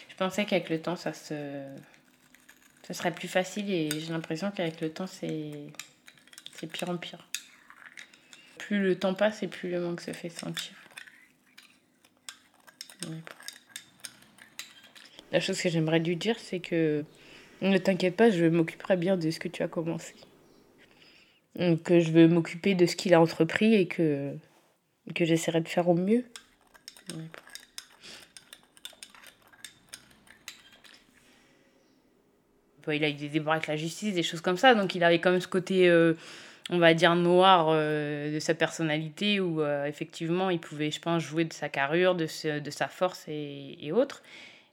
[0.10, 1.64] je pensais qu'avec le temps, ça se...
[2.84, 5.52] ça serait plus facile et j'ai l'impression qu'avec le temps, c'est
[6.54, 7.26] c'est pire en pire.
[8.58, 10.74] Plus le temps passe et plus le manque se fait sentir.
[15.32, 17.06] La chose que j'aimerais lui dire, c'est que
[17.62, 20.16] Ne t'inquiète pas, je m'occuperai bien de ce que tu as commencé.
[21.84, 24.34] Que je veux m'occuper de ce qu'il a entrepris et que,
[25.14, 26.24] que j'essaierai de faire au mieux.
[32.94, 35.20] il a eu des débats avec la justice, des choses comme ça, donc il avait
[35.20, 36.14] quand même ce côté, euh,
[36.70, 41.22] on va dire, noir euh, de sa personnalité, où euh, effectivement il pouvait, je pense,
[41.24, 44.24] jouer de sa carrure, de, sa force et autres.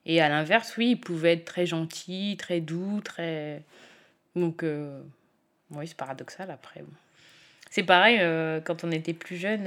[0.06, 3.62] Et à l'inverse, oui, il pouvait être très gentil, très doux, très.
[4.34, 4.64] Donc,
[5.70, 6.84] oui, c'est paradoxal après.
[7.70, 8.18] C'est pareil,
[8.64, 9.66] quand on était plus jeune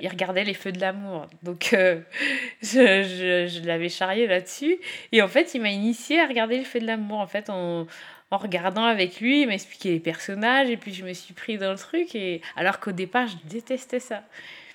[0.00, 1.26] il regardait les feux de l'amour.
[1.42, 2.00] Donc, euh,
[2.62, 4.78] je, je, l'avais charrié là-dessus.
[5.12, 7.20] Et en fait, il m'a initié à regarder les feux de l'amour.
[7.20, 7.86] En fait, en,
[8.30, 10.70] en regardant avec lui, il m'expliquait les personnages.
[10.70, 12.14] Et puis, je me suis pris dans le truc.
[12.14, 12.40] Et...
[12.56, 14.24] Alors qu'au départ, je détestais ça.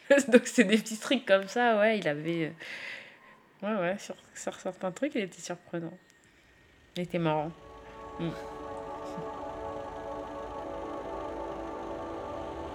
[0.27, 1.79] Donc, c'est des petits trucs comme ça.
[1.79, 2.51] Ouais, il avait.
[3.65, 5.97] Ouais, ouais, sur, certains trucs, il était surprenant.
[6.95, 7.51] Il était marrant.
[8.19, 8.29] Mm.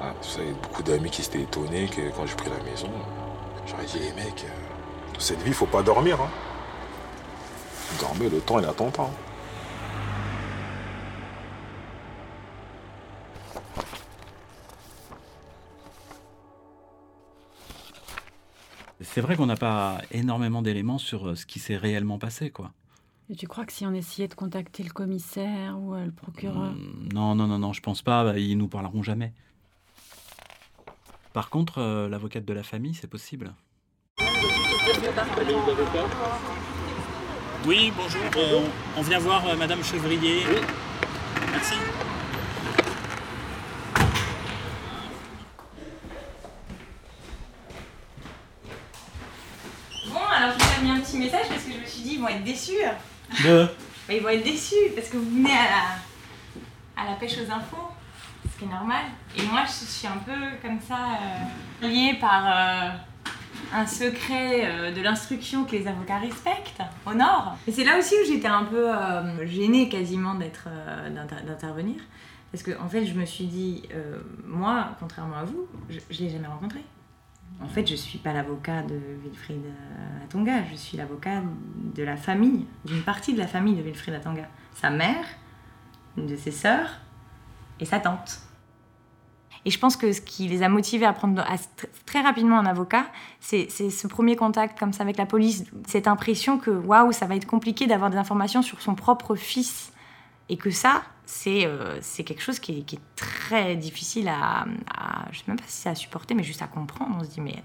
[0.00, 2.90] Ah, ça, y a beaucoup d'amis qui s'étaient étonnés que quand j'ai pris la maison,
[3.68, 6.20] j'aurais dit les mecs, euh, cette vie, faut pas dormir.
[6.20, 6.30] Hein.
[8.00, 9.04] Dormez, le temps, il attend pas.
[9.04, 9.29] Hein.
[19.12, 22.72] C'est vrai qu'on n'a pas énormément d'éléments sur euh, ce qui s'est réellement passé, quoi.
[23.28, 26.70] Et tu crois que si on essayait de contacter le commissaire ou euh, le procureur
[26.72, 28.24] Hum, Non, non, non, non, je pense pas.
[28.24, 29.32] bah, Ils nous parleront jamais.
[31.32, 33.52] Par contre, euh, l'avocate de la famille, c'est possible.
[37.66, 38.20] Oui, bonjour.
[38.36, 38.60] euh,
[38.96, 40.42] on vient voir euh, Madame Chevrier.
[41.52, 41.74] Merci.
[50.12, 52.14] Bon, alors je vous ai mis un petit message parce que je me suis dit,
[52.14, 52.72] ils vont être déçus.
[53.44, 53.68] De
[54.10, 55.64] ils vont être déçus parce que vous venez à
[56.96, 57.88] la, à la pêche aux infos,
[58.52, 59.04] ce qui est normal.
[59.36, 60.96] Et moi, je suis un peu comme ça,
[61.82, 62.90] euh, liée par euh,
[63.72, 67.56] un secret euh, de l'instruction que les avocats respectent, au nord.
[67.66, 70.68] Et c'est là aussi où j'étais un peu euh, gênée quasiment d'être,
[71.10, 71.96] d'inter- d'intervenir.
[72.52, 73.82] Parce que en fait, je me suis dit,
[74.44, 76.80] moi, contrairement à vous, je ne l'ai jamais rencontré.
[77.62, 81.42] En fait, je suis pas l'avocat de Wilfried euh, Atonga, je suis l'avocat
[81.94, 84.48] de la famille, d'une partie de la famille de Wilfried Atonga.
[84.74, 85.24] Sa mère,
[86.16, 87.00] de ses sœurs
[87.78, 88.40] et sa tante.
[89.64, 91.44] Et je pense que ce qui les a motivés à prendre
[92.06, 93.06] très rapidement un avocat,
[93.40, 97.26] c'est c'est ce premier contact comme ça avec la police, cette impression que waouh, ça
[97.26, 99.92] va être compliqué d'avoir des informations sur son propre fils.
[100.50, 104.66] Et que ça, c'est euh, c'est quelque chose qui est, très difficile à,
[105.30, 107.16] Je sais même pas si c'est à supporter, mais juste à comprendre.
[107.18, 107.62] On se dit, mais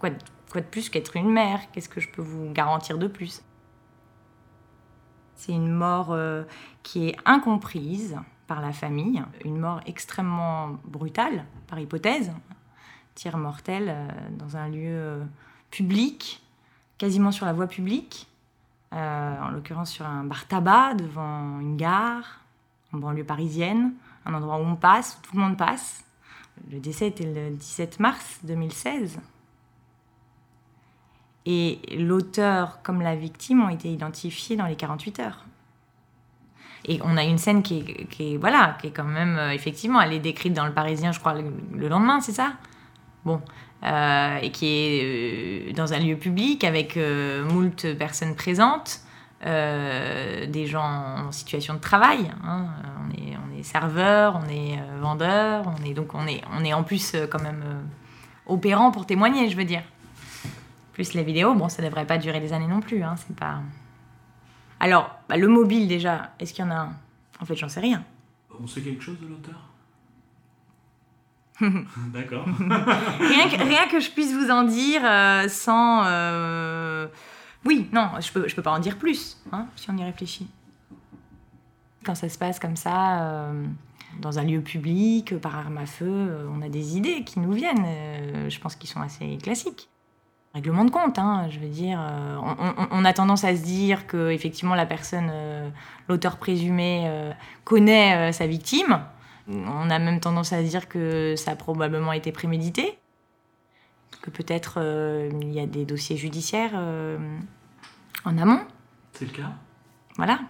[0.00, 1.60] quoi, de- plus qu'être une mère?
[1.70, 3.42] Qu'est-ce que je peux vous garantir de plus?
[5.36, 6.42] C'est une mort euh,
[6.82, 12.32] qui est incomprise par la famille, une mort extrêmement brutale, par hypothèse.
[13.14, 15.22] Tir mortel euh, dans un lieu
[15.70, 16.42] public,
[16.96, 18.26] quasiment sur la voie publique,
[18.92, 22.40] en l'occurrence sur un bar tabac devant une gare,
[22.92, 23.92] en banlieue parisienne,
[24.24, 26.04] un endroit où on passe, où tout le monde passe.
[26.70, 29.20] Le décès était le 17 mars 2016.
[31.46, 35.44] Et l'auteur comme la victime ont été identifiés dans les 48 heures.
[36.84, 39.50] Et on a une scène qui est, qui est- voilà, qui est quand même, euh,
[39.52, 42.52] effectivement, elle est décrite dans le Parisien, je crois, le, le lendemain, c'est ça?
[43.24, 43.40] Bon.
[43.84, 49.02] Euh, et qui est euh, dans un lieu public avec euh, moult personnes présentes,
[49.46, 50.82] euh, des gens
[51.28, 52.28] en situation de travail.
[52.42, 52.66] hein.
[53.06, 57.14] On, est, serveur, on est vendeur, on est, donc on est, on est en plus
[57.30, 57.62] quand même
[58.46, 59.82] opérant pour témoigner, je veux dire.
[60.92, 63.60] Plus les vidéos, bon, ça devrait pas durer des années non plus, hein, c'est pas...
[64.80, 66.92] Alors, bah, le mobile déjà, est-ce qu'il y en a un?
[67.40, 68.02] En fait, j'en sais rien.
[68.60, 69.67] On sait quelque chose de l'auteur?
[72.12, 72.44] D'accord.
[72.46, 76.04] Rien que, rien que je puisse vous en dire euh, sans...
[76.06, 77.06] euh,
[77.64, 80.48] Oui, non, je peux, je peux pas en dire plus, hein, si on y réfléchit.
[82.04, 83.64] Quand ça se passe comme ça, euh,
[84.20, 87.84] dans un lieu public, par arme à feu, on a des idées qui nous viennent,
[88.48, 89.88] je pense qu'ils sont assez classiques.
[90.54, 92.00] Règlement de compte, hein, je veux dire.
[92.42, 95.30] on, on- a tendance à se dire que effectivement la personne,
[96.08, 97.30] l'auteur présumé,
[97.64, 99.00] connaît sa victime.
[99.48, 102.98] On a même tendance à dire que ça a probablement été prémédité,
[104.22, 107.18] que peut-être euh, il y a des dossiers judiciaires euh,
[108.24, 108.60] en amont.
[109.12, 109.52] C'est le cas?
[110.16, 110.40] Voilà.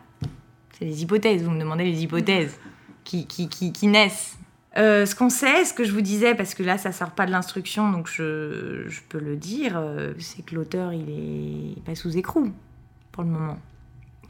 [0.72, 2.58] C'est les hypothèses, vous me demandez les hypothèses
[3.04, 4.36] qui, qui, qui, qui naissent.
[4.76, 7.26] Euh, ce qu'on sait, ce que je vous disais, parce que là ça sort pas
[7.26, 9.80] de l'instruction, donc je, je peux le dire,
[10.18, 12.52] c'est que l'auteur il est pas sous écrou
[13.12, 13.58] pour le moment.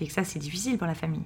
[0.00, 1.24] Et que ça, c'est difficile pour la famille.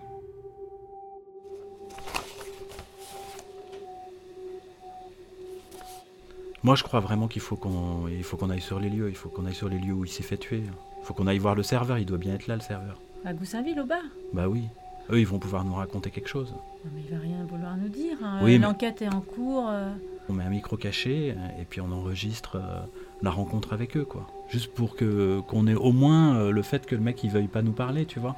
[6.64, 9.08] Moi, je crois vraiment qu'il faut qu'on il faut qu'on aille sur les lieux.
[9.08, 10.62] Il faut qu'on aille sur les lieux où il s'est fait tuer.
[10.64, 11.98] Il faut qu'on aille voir le serveur.
[11.98, 13.00] Il doit bien être là, le serveur.
[13.24, 14.64] À Goussainville, au bar Bah oui.
[15.10, 16.54] Eux, ils vont pouvoir nous raconter quelque chose.
[16.84, 18.16] Non, mais il va rien vouloir nous dire.
[18.22, 18.38] hein.
[18.42, 19.66] Oui, mais- L'enquête est en cours.
[19.68, 19.90] euh.
[20.28, 22.80] On met un micro caché euh, et puis on enregistre euh,
[23.22, 24.28] la rencontre avec eux, quoi.
[24.48, 27.48] Juste pour que qu'on ait au moins euh, le fait que le mec il veuille
[27.48, 28.36] pas nous parler, tu vois.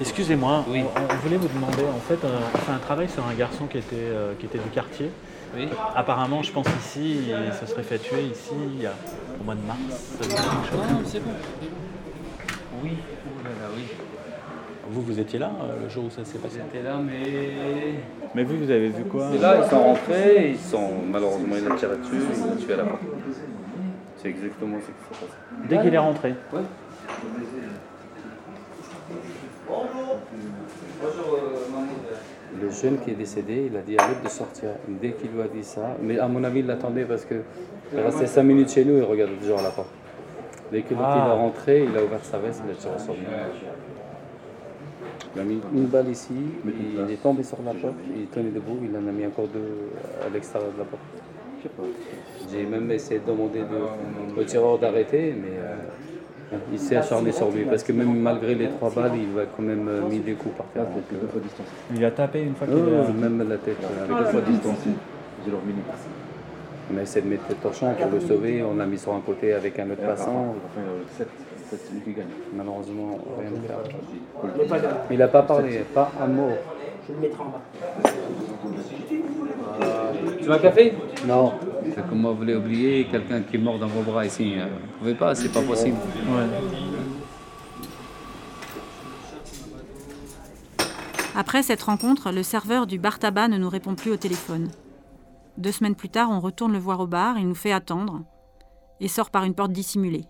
[0.00, 0.82] Excusez-moi, Oui.
[0.96, 3.66] on, on voulait vous demander, en fait, euh, on fait un travail sur un garçon
[3.66, 5.10] qui était, euh, qui était du quartier.
[5.56, 5.68] Oui.
[5.94, 8.94] Apparemment, je pense ici, il se serait fait tuer ici il y a-
[9.40, 9.78] au mois de mars.
[10.20, 10.30] chose
[10.90, 11.32] Non, c'est bon.
[12.82, 12.92] Oui,
[13.26, 13.82] oh là là, oui.
[14.92, 16.60] Vous, vous étiez là euh, le jour où ça s'est passé?
[16.72, 17.94] J'étais là, mais.
[18.34, 19.30] Mais vous, vous avez vu quoi?
[19.34, 20.90] Et là, ils sont rentrés, ils sont.
[21.10, 23.02] Malheureusement, il a tiré dessus, il a tué à la porte.
[24.16, 25.32] C'est exactement ce qui s'est passé.
[25.68, 26.34] Dès qu'il est rentré?
[26.52, 26.60] Ouais.
[32.60, 34.70] Le jeune qui est décédé, il a dit arrête de sortir.
[34.88, 37.36] Dès qu'il lui a dit ça, mais à mon avis, il l'attendait parce que
[37.92, 39.88] il restait 5 minutes chez nous et il regardait toujours à la porte.
[40.72, 41.24] Dès que l'autre Ah.
[41.26, 43.20] il est rentré, il a ouvert sa veste, il a tiré sur lui.
[45.36, 48.78] Il a mis une balle ici, il est tombé sur la porte, il tenait debout,
[48.82, 49.88] il en a mis encore deux
[50.24, 51.02] à l'extérieur de la porte.
[52.50, 55.76] J'ai même essayé de demander de- au tireur d'arrêter, mais euh,
[56.72, 59.62] il s'est acharné sur lui parce que même malgré les trois balles, il va quand
[59.62, 60.84] même euh, mis des coups par terre.
[60.84, 61.40] Donc, euh,
[61.94, 63.12] Il a tapé une fois qu'il oh, est...
[63.12, 64.40] même la tête euh, avec le
[66.92, 69.20] On a essayé de mettre le torchon pour le sauver, on l'a mis sur un
[69.20, 70.56] côté avec un autre passant.
[72.56, 73.78] Malheureusement, rien à faire.
[75.10, 76.50] Il n'a pas parlé, pas un mot.
[80.40, 80.94] Tu veux un café?
[81.26, 81.52] Non.
[81.94, 84.54] C'est comme vous voulez oublier quelqu'un qui est mort dans vos bras ici.
[84.56, 85.96] euh, Vous pouvez pas, c'est pas possible.
[91.36, 94.68] Après cette rencontre, le serveur du bar tabac ne nous répond plus au téléphone.
[95.58, 98.22] Deux semaines plus tard, on retourne le voir au bar, il nous fait attendre
[99.00, 100.24] et sort par une porte dissimulée.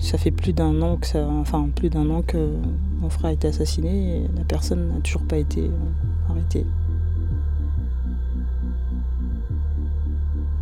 [0.00, 2.56] Ça fait plus d'un an que ça, enfin plus d'un an que
[3.00, 6.66] mon frère a été assassiné et la personne n'a toujours pas été euh, arrêtée.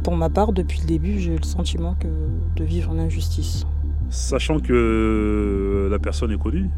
[0.03, 2.09] Pour ma part, depuis le début, j'ai eu le sentiment que
[2.57, 3.67] de vivre en injustice.
[4.11, 6.69] Sachant que la personne est connue.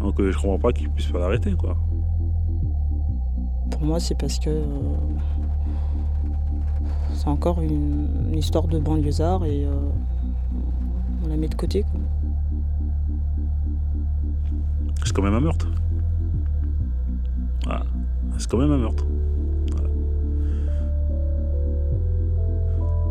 [0.00, 1.76] Donc euh, je comprends pas qu'ils puissent pas l'arrêter quoi.
[3.70, 4.62] Pour moi, c'est parce que euh,
[7.12, 9.72] c'est encore une, une histoire de banlieusard et euh,
[11.30, 11.82] la met de côté.
[11.82, 12.00] quoi.
[15.04, 15.66] C'est quand même un meurtre.
[17.64, 17.82] Voilà.
[18.38, 19.04] C'est quand même un meurtre.
[19.72, 19.88] Voilà.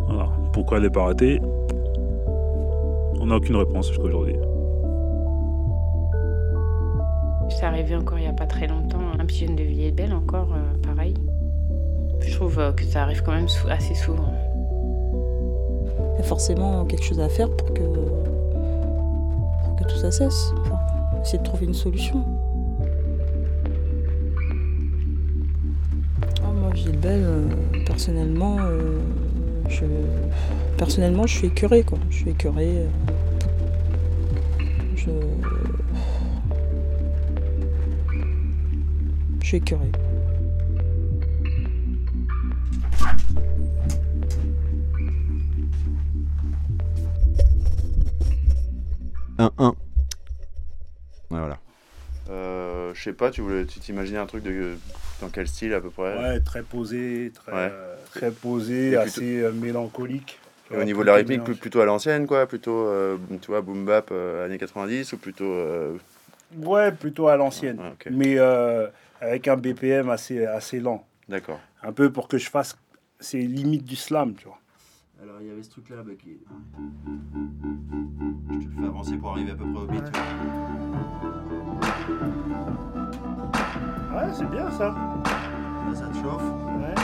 [0.08, 0.30] Voilà.
[0.54, 1.40] Pourquoi elle n'est pas arrêtée
[3.22, 4.36] On n'a aucune réponse jusqu'à aujourd'hui.
[7.50, 10.54] C'est arrivé encore il n'y a pas très longtemps, un petit jeune de Villers-Belle encore,
[10.54, 11.14] euh, pareil.
[12.22, 14.32] Je trouve euh, que ça arrive quand même sou- assez souvent.
[16.20, 20.52] Y a forcément quelque chose à faire pour que, pour que tout ça cesse.
[21.22, 22.26] Essayer de trouver une solution.
[26.44, 27.48] Ah, moi, Gilbert, euh,
[27.86, 29.00] personnellement, euh,
[29.70, 29.86] je,
[30.78, 31.98] personnellement, je suis écœurée, quoi.
[32.10, 32.80] Je suis écœurée.
[32.80, 32.88] euh,
[34.98, 35.12] je,
[39.40, 39.92] je suis écœurée.
[49.40, 49.74] Un 1.
[51.30, 51.60] Voilà.
[52.30, 54.76] Euh, je sais pas, tu voulais, tu t'imaginais un truc de
[55.22, 56.18] dans quel style à peu près?
[56.18, 57.72] Ouais, très posé, très, Ouais.
[58.12, 60.40] très posé, Et assez euh, mélancolique.
[60.72, 63.62] Et au niveau de la rythmique, plus- plutôt à l'ancienne, quoi, plutôt, euh, tu vois,
[63.62, 65.46] boom bap euh, années 90 ou plutôt.
[65.46, 65.98] euh,
[66.58, 67.80] Ouais, plutôt à l'ancienne.
[68.12, 68.88] Mais euh,
[69.22, 71.08] avec un BPM assez, assez lent.
[71.30, 71.62] D'accord.
[71.82, 72.76] Un peu pour que je fasse.
[73.22, 74.60] C'est limite du slam, tu vois.
[75.22, 76.38] Alors il y avait ce truc là bah, qui.
[78.80, 80.04] Fais avancer pour arriver à peu près au beat.
[84.14, 84.96] Ouais, c'est bien ça.
[84.96, 86.44] Là ça te chauffe.
[86.80, 86.96] Ouais.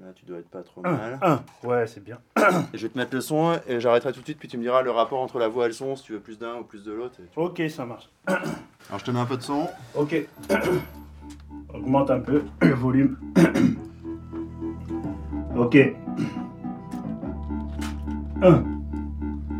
[0.00, 1.18] Là, tu dois être pas trop Un, mal.
[1.22, 1.40] un.
[1.66, 2.18] Ouais, c'est bien.
[2.36, 2.42] Et
[2.78, 4.82] je vais te mettre le son et j'arrêterai tout de suite, puis tu me diras
[4.82, 6.84] le rapport entre la voix et le son, si tu veux plus d'un ou plus
[6.84, 7.16] de l'autre.
[7.16, 8.08] tu- Ok, ça marche.
[8.28, 9.68] Alors je te mets un peu de son.
[9.94, 10.14] Ok.
[11.74, 13.16] Augmente un peu le volume.
[15.56, 15.76] ok.
[18.42, 18.62] Un.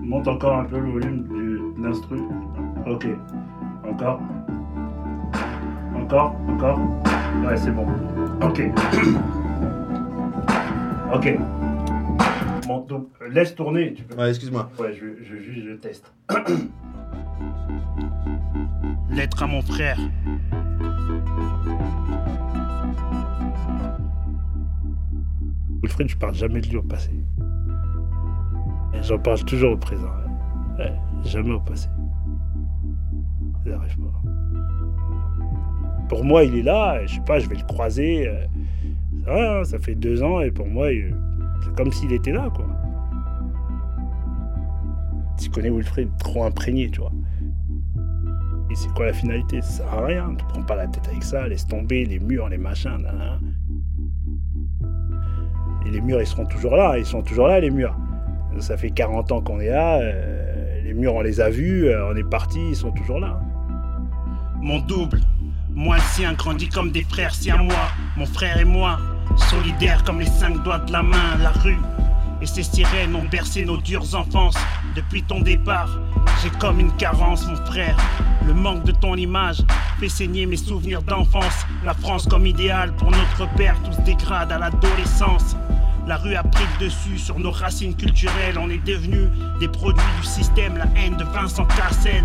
[0.02, 2.18] Monte encore un peu le volume du- de l'instru.
[2.86, 3.06] Ok.
[3.88, 4.20] Encore.
[5.96, 6.78] Encore, encore.
[7.44, 7.86] Ouais, c'est bon.
[8.42, 8.62] Ok.
[11.14, 11.38] ok.
[12.66, 13.94] Bon, donc, laisse tourner.
[13.94, 14.14] Tu peux...
[14.16, 14.70] Ouais, excuse-moi.
[14.78, 16.12] Ouais, je, je, juste, je teste.
[19.10, 19.98] Lettre à mon frère.
[25.82, 27.10] Wilfred, je parle jamais de lui au passé.
[29.02, 30.10] J'en parle toujours au présent.
[31.24, 31.88] Jamais au passé.
[33.64, 34.22] Ça n'arrive pas.
[36.08, 38.28] Pour moi, il est là, je sais pas, je vais le croiser.
[38.28, 38.46] euh,
[39.60, 40.88] hein, ça fait deux ans et pour moi,
[41.62, 42.66] c'est comme s'il était là, quoi.
[45.38, 47.12] Tu connais Wilfred trop imprégné, tu vois.
[48.70, 49.60] Et c'est quoi la finalité?
[49.60, 52.48] Ça sert à rien, tu prends pas la tête avec ça, laisse tomber les murs,
[52.48, 53.06] les machins.
[55.86, 57.96] Et les murs, ils seront toujours là, ils sont toujours là, les murs.
[58.60, 62.10] Ça fait 40 ans qu'on est là, euh, les murs, on les a vus, euh,
[62.10, 63.40] on est parti, ils sont toujours là.
[64.60, 65.20] Mon double,
[65.74, 67.74] moi le sien, grandit comme des frères, si à moi,
[68.16, 68.98] mon frère et moi,
[69.36, 71.78] solidaires comme les cinq doigts de la main, la rue.
[72.40, 74.58] Et ces sirènes ont bercé nos dures enfances.
[74.94, 75.98] Depuis ton départ,
[76.42, 77.96] j'ai comme une carence, mon frère.
[78.46, 79.58] Le manque de ton image
[79.98, 81.66] fait saigner mes souvenirs d'enfance.
[81.84, 85.56] La France comme idéal pour notre père, tout se dégrade à l'adolescence.
[86.08, 88.56] La rue a pris le dessus sur nos racines culturelles.
[88.58, 89.28] On est devenus
[89.60, 92.24] des produits du système, la haine de Vincent Cassel.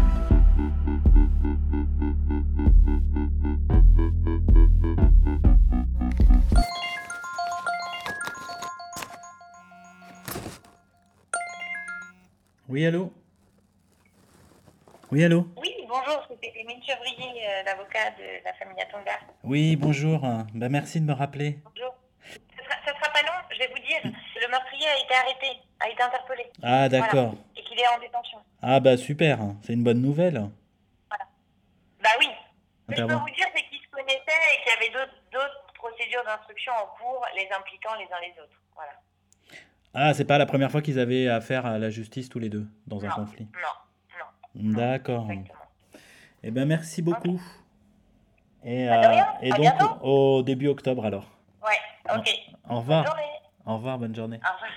[12.69, 13.11] Oui, allô?
[15.11, 15.45] Oui, allô?
[15.61, 19.19] Oui, bonjour, c'était Clémine Chevrier, euh, l'avocat de la famille Atonga.
[19.43, 20.21] Oui, bonjour.
[20.53, 21.59] Ben, merci de me rappeler.
[21.65, 21.93] Bonjour.
[22.23, 23.99] Ce sera, ce sera pas long, je vais vous dire.
[24.03, 26.43] Le meurtrier a été arrêté, a été interpellé.
[26.61, 26.89] Ah, Voilà.
[26.89, 27.33] d'accord.
[27.55, 28.39] Et qu'il est en détention.
[28.61, 30.49] Ah, bah super, c'est une bonne nouvelle.
[32.01, 32.27] Bah oui.
[32.89, 34.93] Ce que je peux vous dire, c'est qu'ils se connaissaient et qu'il y avait
[35.31, 38.59] d'autres procédures d'instruction en cours, les impliquant les uns les autres.
[38.75, 38.91] Voilà.
[39.93, 42.67] Ah, c'est pas la première fois qu'ils avaient affaire à la justice tous les deux
[42.87, 43.47] dans un conflit.
[43.53, 44.73] Non, non.
[44.75, 45.27] D'accord.
[46.43, 47.39] Eh ben merci beaucoup.
[48.65, 51.25] Et, Bah, euh, et donc au début octobre alors.
[51.65, 52.29] Ouais, ok.
[52.69, 53.03] Au revoir.
[53.03, 53.29] Bonne journée.
[53.65, 54.39] Au revoir, bonne journée.
[54.43, 54.71] Au revoir.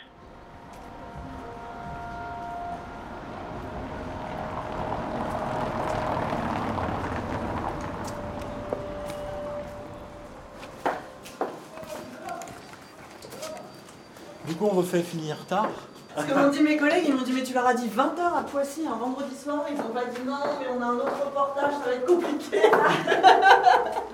[14.47, 15.71] Du coup, on refait finir tard.
[16.17, 18.39] Ce que m'ont dit mes collègues, ils m'ont dit mais tu leur as dit 20h
[18.39, 21.27] à Poissy un vendredi soir, ils ont pas dit non mais on a un autre
[21.27, 22.63] reportage, ça va être compliqué.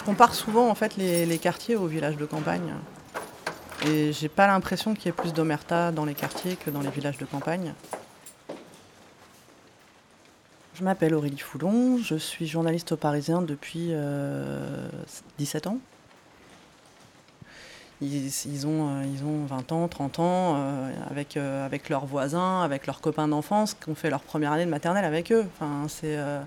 [0.00, 2.74] je, compare souvent en fait les, quartiers aux villages de campagne.
[3.86, 6.90] Et j'ai pas l'impression qu'il y ait plus d'omerta dans les quartiers que dans les
[6.90, 7.74] villages de campagne.
[10.74, 14.88] Je m'appelle Aurélie Foulon, je suis journaliste au Parisien depuis euh,
[15.38, 15.78] 17 ans.
[18.02, 22.62] Ils, ont, euh, ils ont 20 ans, 30 ans, euh, avec, euh, avec leurs voisins,
[22.62, 25.46] avec leurs copains d'enfance, qui ont fait leur première année de maternelle avec eux.
[25.54, 26.40] Enfin, c'est, euh,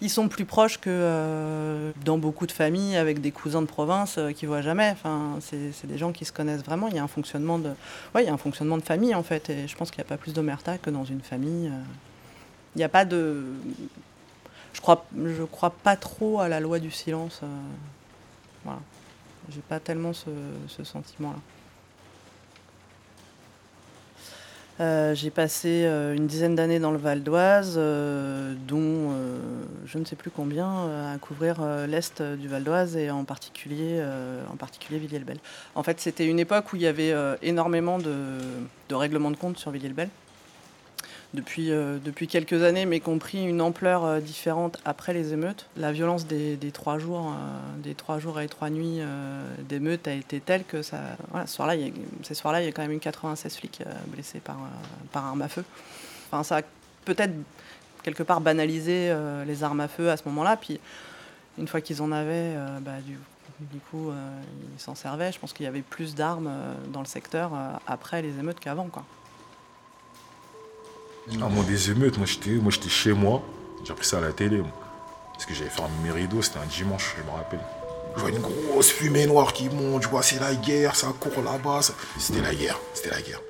[0.00, 4.16] ils sont plus proches que euh, dans beaucoup de familles avec des cousins de province
[4.18, 4.90] euh, qui voient jamais.
[4.90, 6.88] Enfin, c'est, des gens qui se connaissent vraiment.
[6.88, 7.70] Il y a un fonctionnement de,
[8.14, 9.50] ouais, il y a un fonctionnement de famille en fait.
[9.50, 11.68] Et je pense qu'il n'y a pas plus d'omerta que dans une famille.
[11.68, 11.82] euh.
[12.76, 13.44] Il n'y a pas de.
[14.72, 17.40] Je crois, je crois pas trop à la loi du silence.
[17.42, 17.46] euh,
[18.64, 18.80] Voilà.
[19.50, 20.30] J'ai pas tellement ce,
[20.68, 21.38] ce sentiment-là.
[24.80, 29.12] Euh, j'ai passé euh, une dizaine d'années dans le Val d'Oise, euh, dont
[29.84, 30.68] je ne sais plus combien,
[31.14, 34.02] à couvrir l'est du Val d'Oise et en particulier,
[34.58, 35.38] particulier Villiers-le-Bel.
[35.74, 38.38] En fait, c'était une époque où il y avait énormément de,
[38.88, 40.10] de règlements de compte sur Villiers-le-Bel
[41.34, 45.32] depuis, euh, depuis quelques années, mais qui ont pris une ampleur euh, différente après les
[45.32, 45.66] émeutes.
[45.76, 49.00] La violence des, trois jours, euh, des trois jours et trois nuits
[49.68, 50.98] d'émeutes a été telle que ça,
[51.30, 51.74] voilà, ce soir-là,
[52.22, 54.56] ces soirs-là, il y a quand même eu 96 flics blessés par,
[55.12, 55.64] par arme à feu.
[56.30, 56.62] Enfin, ça a
[57.04, 57.32] peut-être
[58.02, 59.14] quelque part banalisé
[59.46, 60.56] les armes à feu à ce moment-là.
[60.56, 60.80] Puis
[61.58, 64.10] une fois qu'ils en avaient, bah, du, coup,
[64.74, 65.32] ils s'en servaient.
[65.32, 66.50] Je pense qu'il y avait plus d'armes
[66.92, 67.52] dans le secteur
[67.86, 69.04] après les émeutes qu'avant, quoi.
[71.40, 73.42] Ah, moi, des émeutes, moi j'étais moi, j'étais chez moi,
[73.84, 74.58] j'ai appris ça à la télé.
[74.58, 74.72] moi.
[75.32, 77.60] Parce que j'avais fermé mes rideaux, c'était un dimanche, je me rappelle.
[78.16, 81.42] Je vois une grosse fumée noire qui monte, je vois c'est la guerre, ça court
[81.42, 81.82] là-bas.
[81.82, 83.40] ça- C'était la guerre, c'était la guerre.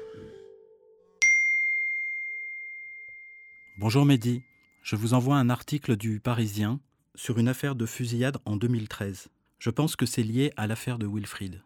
[3.79, 4.43] Bonjour Mehdi,
[4.83, 6.81] je vous envoie un article du Parisien
[7.15, 9.29] sur une affaire de fusillade en 2013.
[9.59, 11.63] Je pense que c'est lié à l'affaire de Wilfried.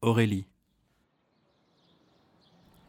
[0.00, 0.46] Aurélie.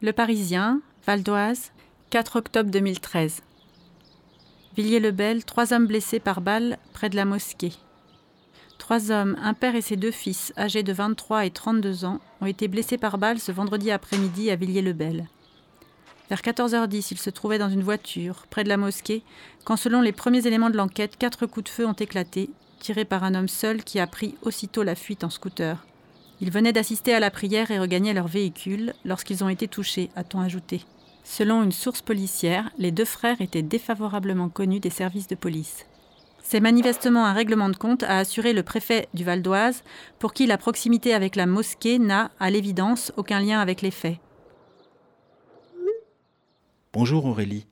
[0.02, 1.72] Le Parisien, Val d'Oise,
[2.10, 3.44] 4 octobre 2013.
[4.76, 7.74] Villiers-le-Bel, trois hommes blessés par balle près de la mosquée.
[8.80, 12.48] Trois hommes, un père et ses deux fils, âgés de 23 et 32 ans, ont
[12.48, 15.30] été blessés par balle ce vendredi après-midi à Villiers-le-Bel.
[16.32, 19.22] Vers 14h10, ils se trouvaient dans une voiture, près de la mosquée,
[19.64, 22.50] quand selon les premiers éléments de l'enquête, quatre coups de feu ont éclaté,
[22.80, 25.86] tirés par un homme seul qui a pris aussitôt la fuite en scooter.
[26.42, 30.40] Ils venaient d'assister à la prière et regagnaient leur véhicule lorsqu'ils ont été touchés, a-t-on
[30.40, 30.84] ajouté.
[31.32, 35.86] Selon une source policière, les deux frères étaient défavorablement connus des services de police.
[36.42, 39.84] C'est manifestement un règlement de compte, a assuré le préfet du Val d'Oise,
[40.18, 44.18] pour qui la proximité avec la mosquée n'a, à l'évidence, aucun lien avec les faits.
[46.94, 47.68] Bonjour Aurélie,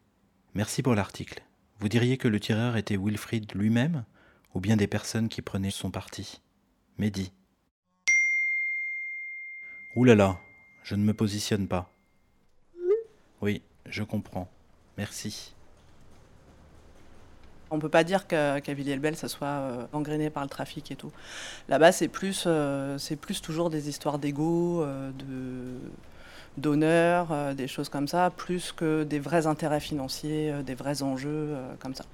[0.53, 1.41] merci pour l'article.
[1.80, 4.05] Vous diriez que le tireur était Wilfried lui-même
[4.53, 6.41] ou bien des personnes qui prenaient son parti?
[6.99, 7.32] Mehdi.
[9.95, 10.39] Ouh là là,
[10.84, 11.91] je ne me positionne pas.
[13.42, 14.48] Oui, je comprends.
[14.98, 15.54] Merci.
[17.70, 21.12] On peut pas dire qu'à qu Villiers-le-Bel, ça soit euh, par le trafic et tout.
[21.68, 25.80] Là-bas, c'est plus, euh, c'est plus toujours des histoires d'ego, euh, de
[26.58, 31.56] d'honneur, euh, des choses comme ça, plus que des vrais intérêts financiers, des vrais enjeux
[31.80, 32.06] comme ça.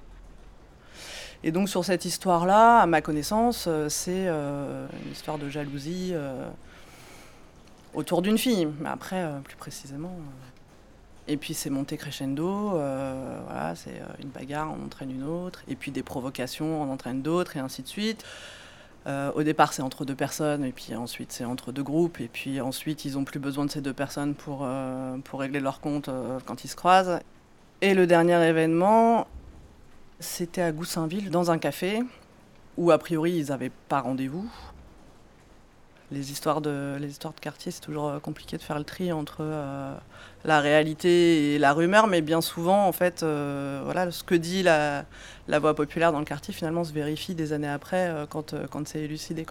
[1.42, 6.14] Et donc sur cette histoire-là, à ma connaissance, c'est une histoire de jalousie
[7.94, 8.68] autour d'une fille.
[8.80, 10.14] Mais après, plus précisément.
[11.26, 15.62] Et puis c'est monté crescendo, euh, voilà, c'est euh, une bagarre en entraîne une autre,
[15.68, 18.24] et puis des provocations en entraînent d'autres, et ainsi de suite.
[19.06, 22.28] Euh, au départ, c'est entre deux personnes, et puis ensuite, c'est entre deux groupes, et
[22.28, 24.68] puis ensuite, ils n'ont plus besoin de ces deux personnes pour,
[25.24, 26.10] pour régler leur compte
[26.46, 27.20] quand ils se croisent.
[27.80, 29.26] Et le dernier événement,
[30.20, 32.02] c'était à Goussainville, dans un café,
[32.76, 34.50] où a priori, ils n'avaient pas rendez-vous.
[36.12, 39.10] Les histoires de, les histoires de quartier, c'est toujours euh, compliqué de faire le tri
[39.10, 39.94] entre euh,
[40.44, 44.62] la réalité et la rumeur, mais bien souvent, en fait, euh, voilà, ce que dit
[44.62, 45.06] la,
[45.48, 49.46] voix populaire dans le quartier, finalement, se vérifie des années après, quand, quand c'est élucidé.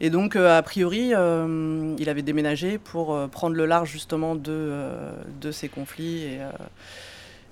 [0.00, 4.84] Et donc, a priori, il avait déménagé pour prendre le large, justement, de,
[5.40, 6.38] de ces conflits et,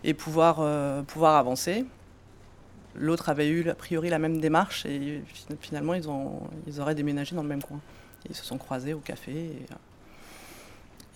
[0.05, 0.63] et pouvoir,
[1.07, 1.85] pouvoir avancer.
[2.97, 6.95] L'autre avait eu a priori la même démarche et fi- finalement ils, ont, ils auraient
[6.95, 7.81] déménagé dans le même coin.
[8.29, 9.51] Ils se sont croisés au café.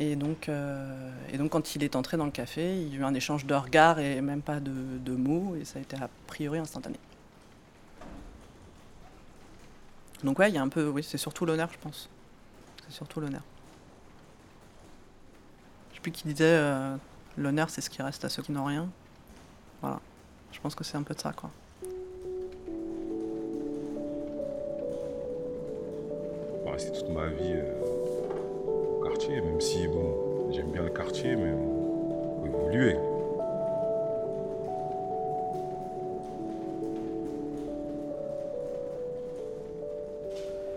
[0.00, 3.00] Et, donc, euh, et donc quand il est entré dans le café, il y a
[3.00, 5.96] eu un échange de regards et même pas de, de mots et ça a été
[5.96, 6.96] a priori instantané.
[10.24, 12.08] Donc ouais, il y a un peu, oui, c'est surtout l'honneur, je pense.
[12.88, 13.42] C'est surtout l'honneur.
[15.90, 16.96] Je sais plus qui disait, euh,
[17.36, 18.88] l'honneur c'est ce qui reste à ceux qui n'ont rien.
[19.80, 20.00] Voilà.
[20.52, 21.50] Je pense que c'est un peu de ça, quoi.
[26.68, 31.34] Bah, rester toute ma vie euh, au quartier, même si bon, j'aime bien le quartier,
[31.34, 32.94] mais faut évoluer.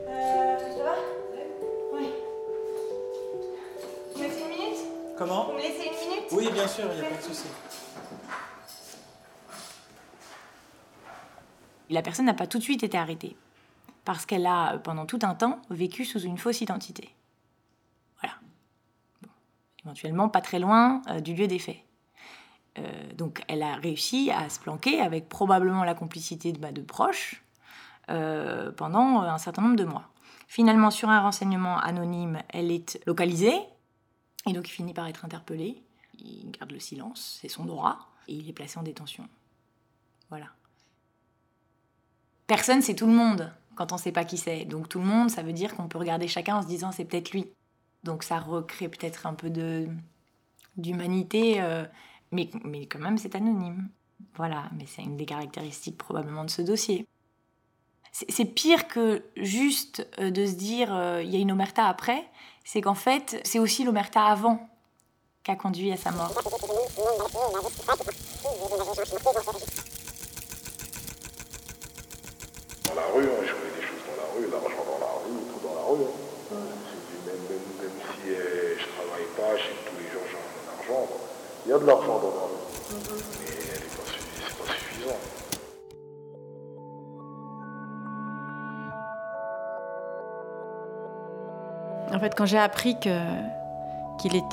[0.07, 0.95] Euh, ça va?
[1.93, 2.13] Oui.
[4.13, 4.79] Vous me laissez une minute?
[5.17, 5.45] Comment?
[5.47, 6.31] Vous me laissez une minute?
[6.31, 7.47] Oui, bien sûr, il n'y a pas de souci.
[11.89, 13.35] La personne n'a pas tout de suite été arrêtée.
[14.05, 17.13] Parce qu'elle a, euh, pendant tout un temps, vécu sous une fausse identité.
[18.21, 18.35] Voilà.
[19.85, 21.79] Éventuellement, pas très loin euh, du lieu des faits.
[22.79, 26.81] Euh, donc, elle a réussi à se planquer avec probablement la complicité de, bah, de
[26.81, 27.43] proches
[28.75, 30.09] pendant un certain nombre de mois.
[30.49, 33.57] Finalement, sur un renseignement anonyme, elle est localisée
[34.45, 35.81] et donc il finit par être interpellé.
[36.19, 39.27] Il garde le silence, c'est son droit, et il est placé en détention.
[40.29, 40.47] Voilà.
[42.47, 43.51] Personne, c'est tout le monde
[43.81, 44.65] quand on ne sait pas qui c'est.
[44.65, 47.05] Donc tout le monde, ça veut dire qu'on peut regarder chacun en se disant c'est
[47.05, 47.47] peut-être lui.
[48.03, 49.87] Donc ça recrée peut-être un peu de
[50.77, 51.83] d'humanité, euh,
[52.31, 53.89] mais, mais quand même c'est anonyme.
[54.35, 57.07] Voilà, mais c'est une des caractéristiques probablement de ce dossier.
[58.11, 62.29] C'est pire que juste euh, de se dire euh, il y a une omerta après,
[62.63, 64.69] c'est qu'en fait c'est aussi l'omerta avant
[65.43, 66.31] qui a conduit à sa mort.
[72.91, 74.83] Dans la rue, je connais des choses dans la rue, l'argent
[75.63, 76.55] dans la hein.
[77.25, 80.37] Même, même, même si euh, je travaille pas, je sais que tous les jours j'ai
[80.37, 81.05] un argent.
[81.07, 81.19] quoi.
[81.65, 82.61] Il y a de l'argent dans la rue,
[82.91, 85.19] mais elle est pas suffi- c'est pas suffisant.
[92.13, 93.09] En fait, quand j'ai appris que
[94.17, 94.45] qu'il était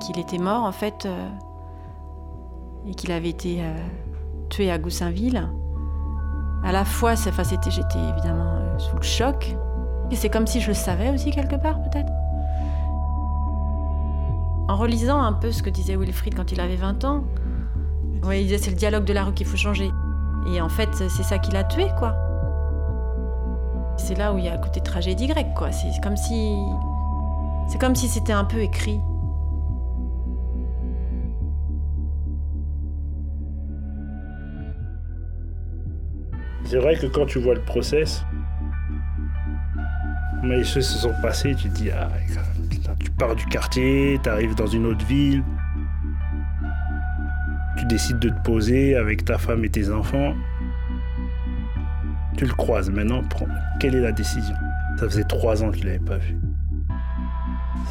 [0.00, 1.28] qu'il était mort, en fait, euh,
[2.86, 3.74] et qu'il avait été euh,
[4.48, 5.48] tué à Goussainville,
[6.64, 9.54] à la fois, c'est- enfin, c'était, j'étais évidemment euh, sous le choc,
[10.10, 12.12] Et c'est comme si je le savais aussi quelque part, peut-être.
[14.68, 17.24] En relisant un peu ce que disait Wilfried quand il avait 20 ans,
[18.32, 19.90] il disait c'est le dialogue de la rue qu'il faut changer.
[20.52, 22.14] Et en fait, c'est ça qui l'a tué, quoi.
[23.96, 25.72] C'est là où il y a le côté tragédie grecque, quoi.
[25.72, 26.56] C'est comme si.
[27.68, 29.00] C'est comme si c'était un peu écrit.
[36.64, 38.24] C'est vrai que quand tu vois le process,
[40.54, 42.08] les choses se sont passées, tu te dis, ah,
[42.98, 45.42] tu pars du quartier, tu arrives dans une autre ville,
[47.78, 50.34] tu décides de te poser avec ta femme et tes enfants,
[52.36, 53.48] tu le croises maintenant, prends-
[53.80, 54.54] quelle est la décision?
[54.98, 56.36] Ça faisait trois ans qu'il l'avait pas vu.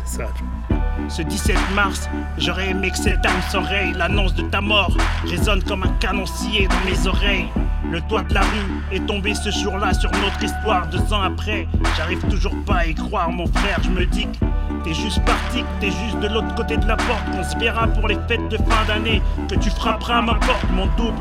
[0.06, 1.10] C'est ça, tu vois.
[1.10, 3.93] Ce 17 mars, j'aurais aimé que cette âme s'oreille.
[3.93, 4.95] L'annonce de ta mort
[5.26, 7.47] résonne comme un canon scié dans mes oreilles.
[7.92, 10.88] Le toit de la rue est tombé ce jour-là sur notre histoire.
[10.88, 13.80] Deux ans après, j'arrive toujours pas à y croire, mon frère.
[13.84, 14.46] Je me dis que
[14.84, 17.24] t'es juste parti, que t'es juste de l'autre côté de la porte.
[17.32, 19.22] Qu'on se pour les fêtes de fin d'année.
[19.50, 21.18] Que tu frapperas à ma porte, mon double.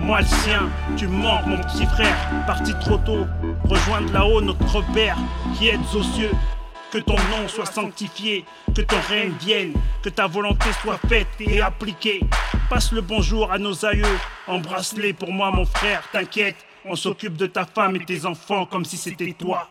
[0.00, 2.14] Moi le sien, tu me manques, mon petit frère.
[2.46, 3.26] Parti trop tôt,
[3.64, 5.16] rejoindre là-haut notre père
[5.56, 6.32] qui est aux cieux.
[6.94, 11.60] Que ton nom soit sanctifié, que ton règne vienne, que ta volonté soit faite et
[11.60, 12.20] appliquée.
[12.70, 14.16] Passe le bonjour à nos aïeux,
[14.46, 18.84] embrasse-les pour moi mon frère, t'inquiète, on s'occupe de ta femme et tes enfants comme
[18.84, 19.68] si c'était toi.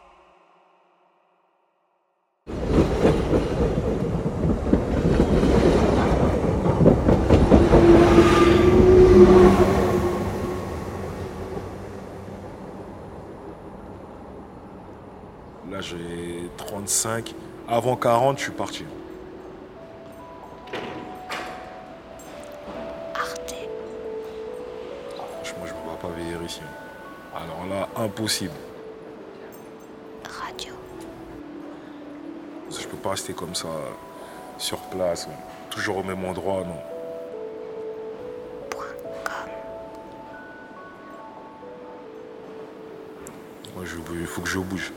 [15.72, 17.36] Là, j'ai 35.
[17.68, 18.86] Avant 40, je suis parti.
[25.36, 26.62] Franchement, je ne me vois pas vieillir ici.
[27.36, 28.54] Alors là, impossible.
[30.24, 30.74] Radio.
[32.70, 33.68] Je peux pas rester comme ça,
[34.58, 35.28] sur place,
[35.70, 36.80] toujours au même endroit, non.
[44.16, 44.94] Il faut que je bouge.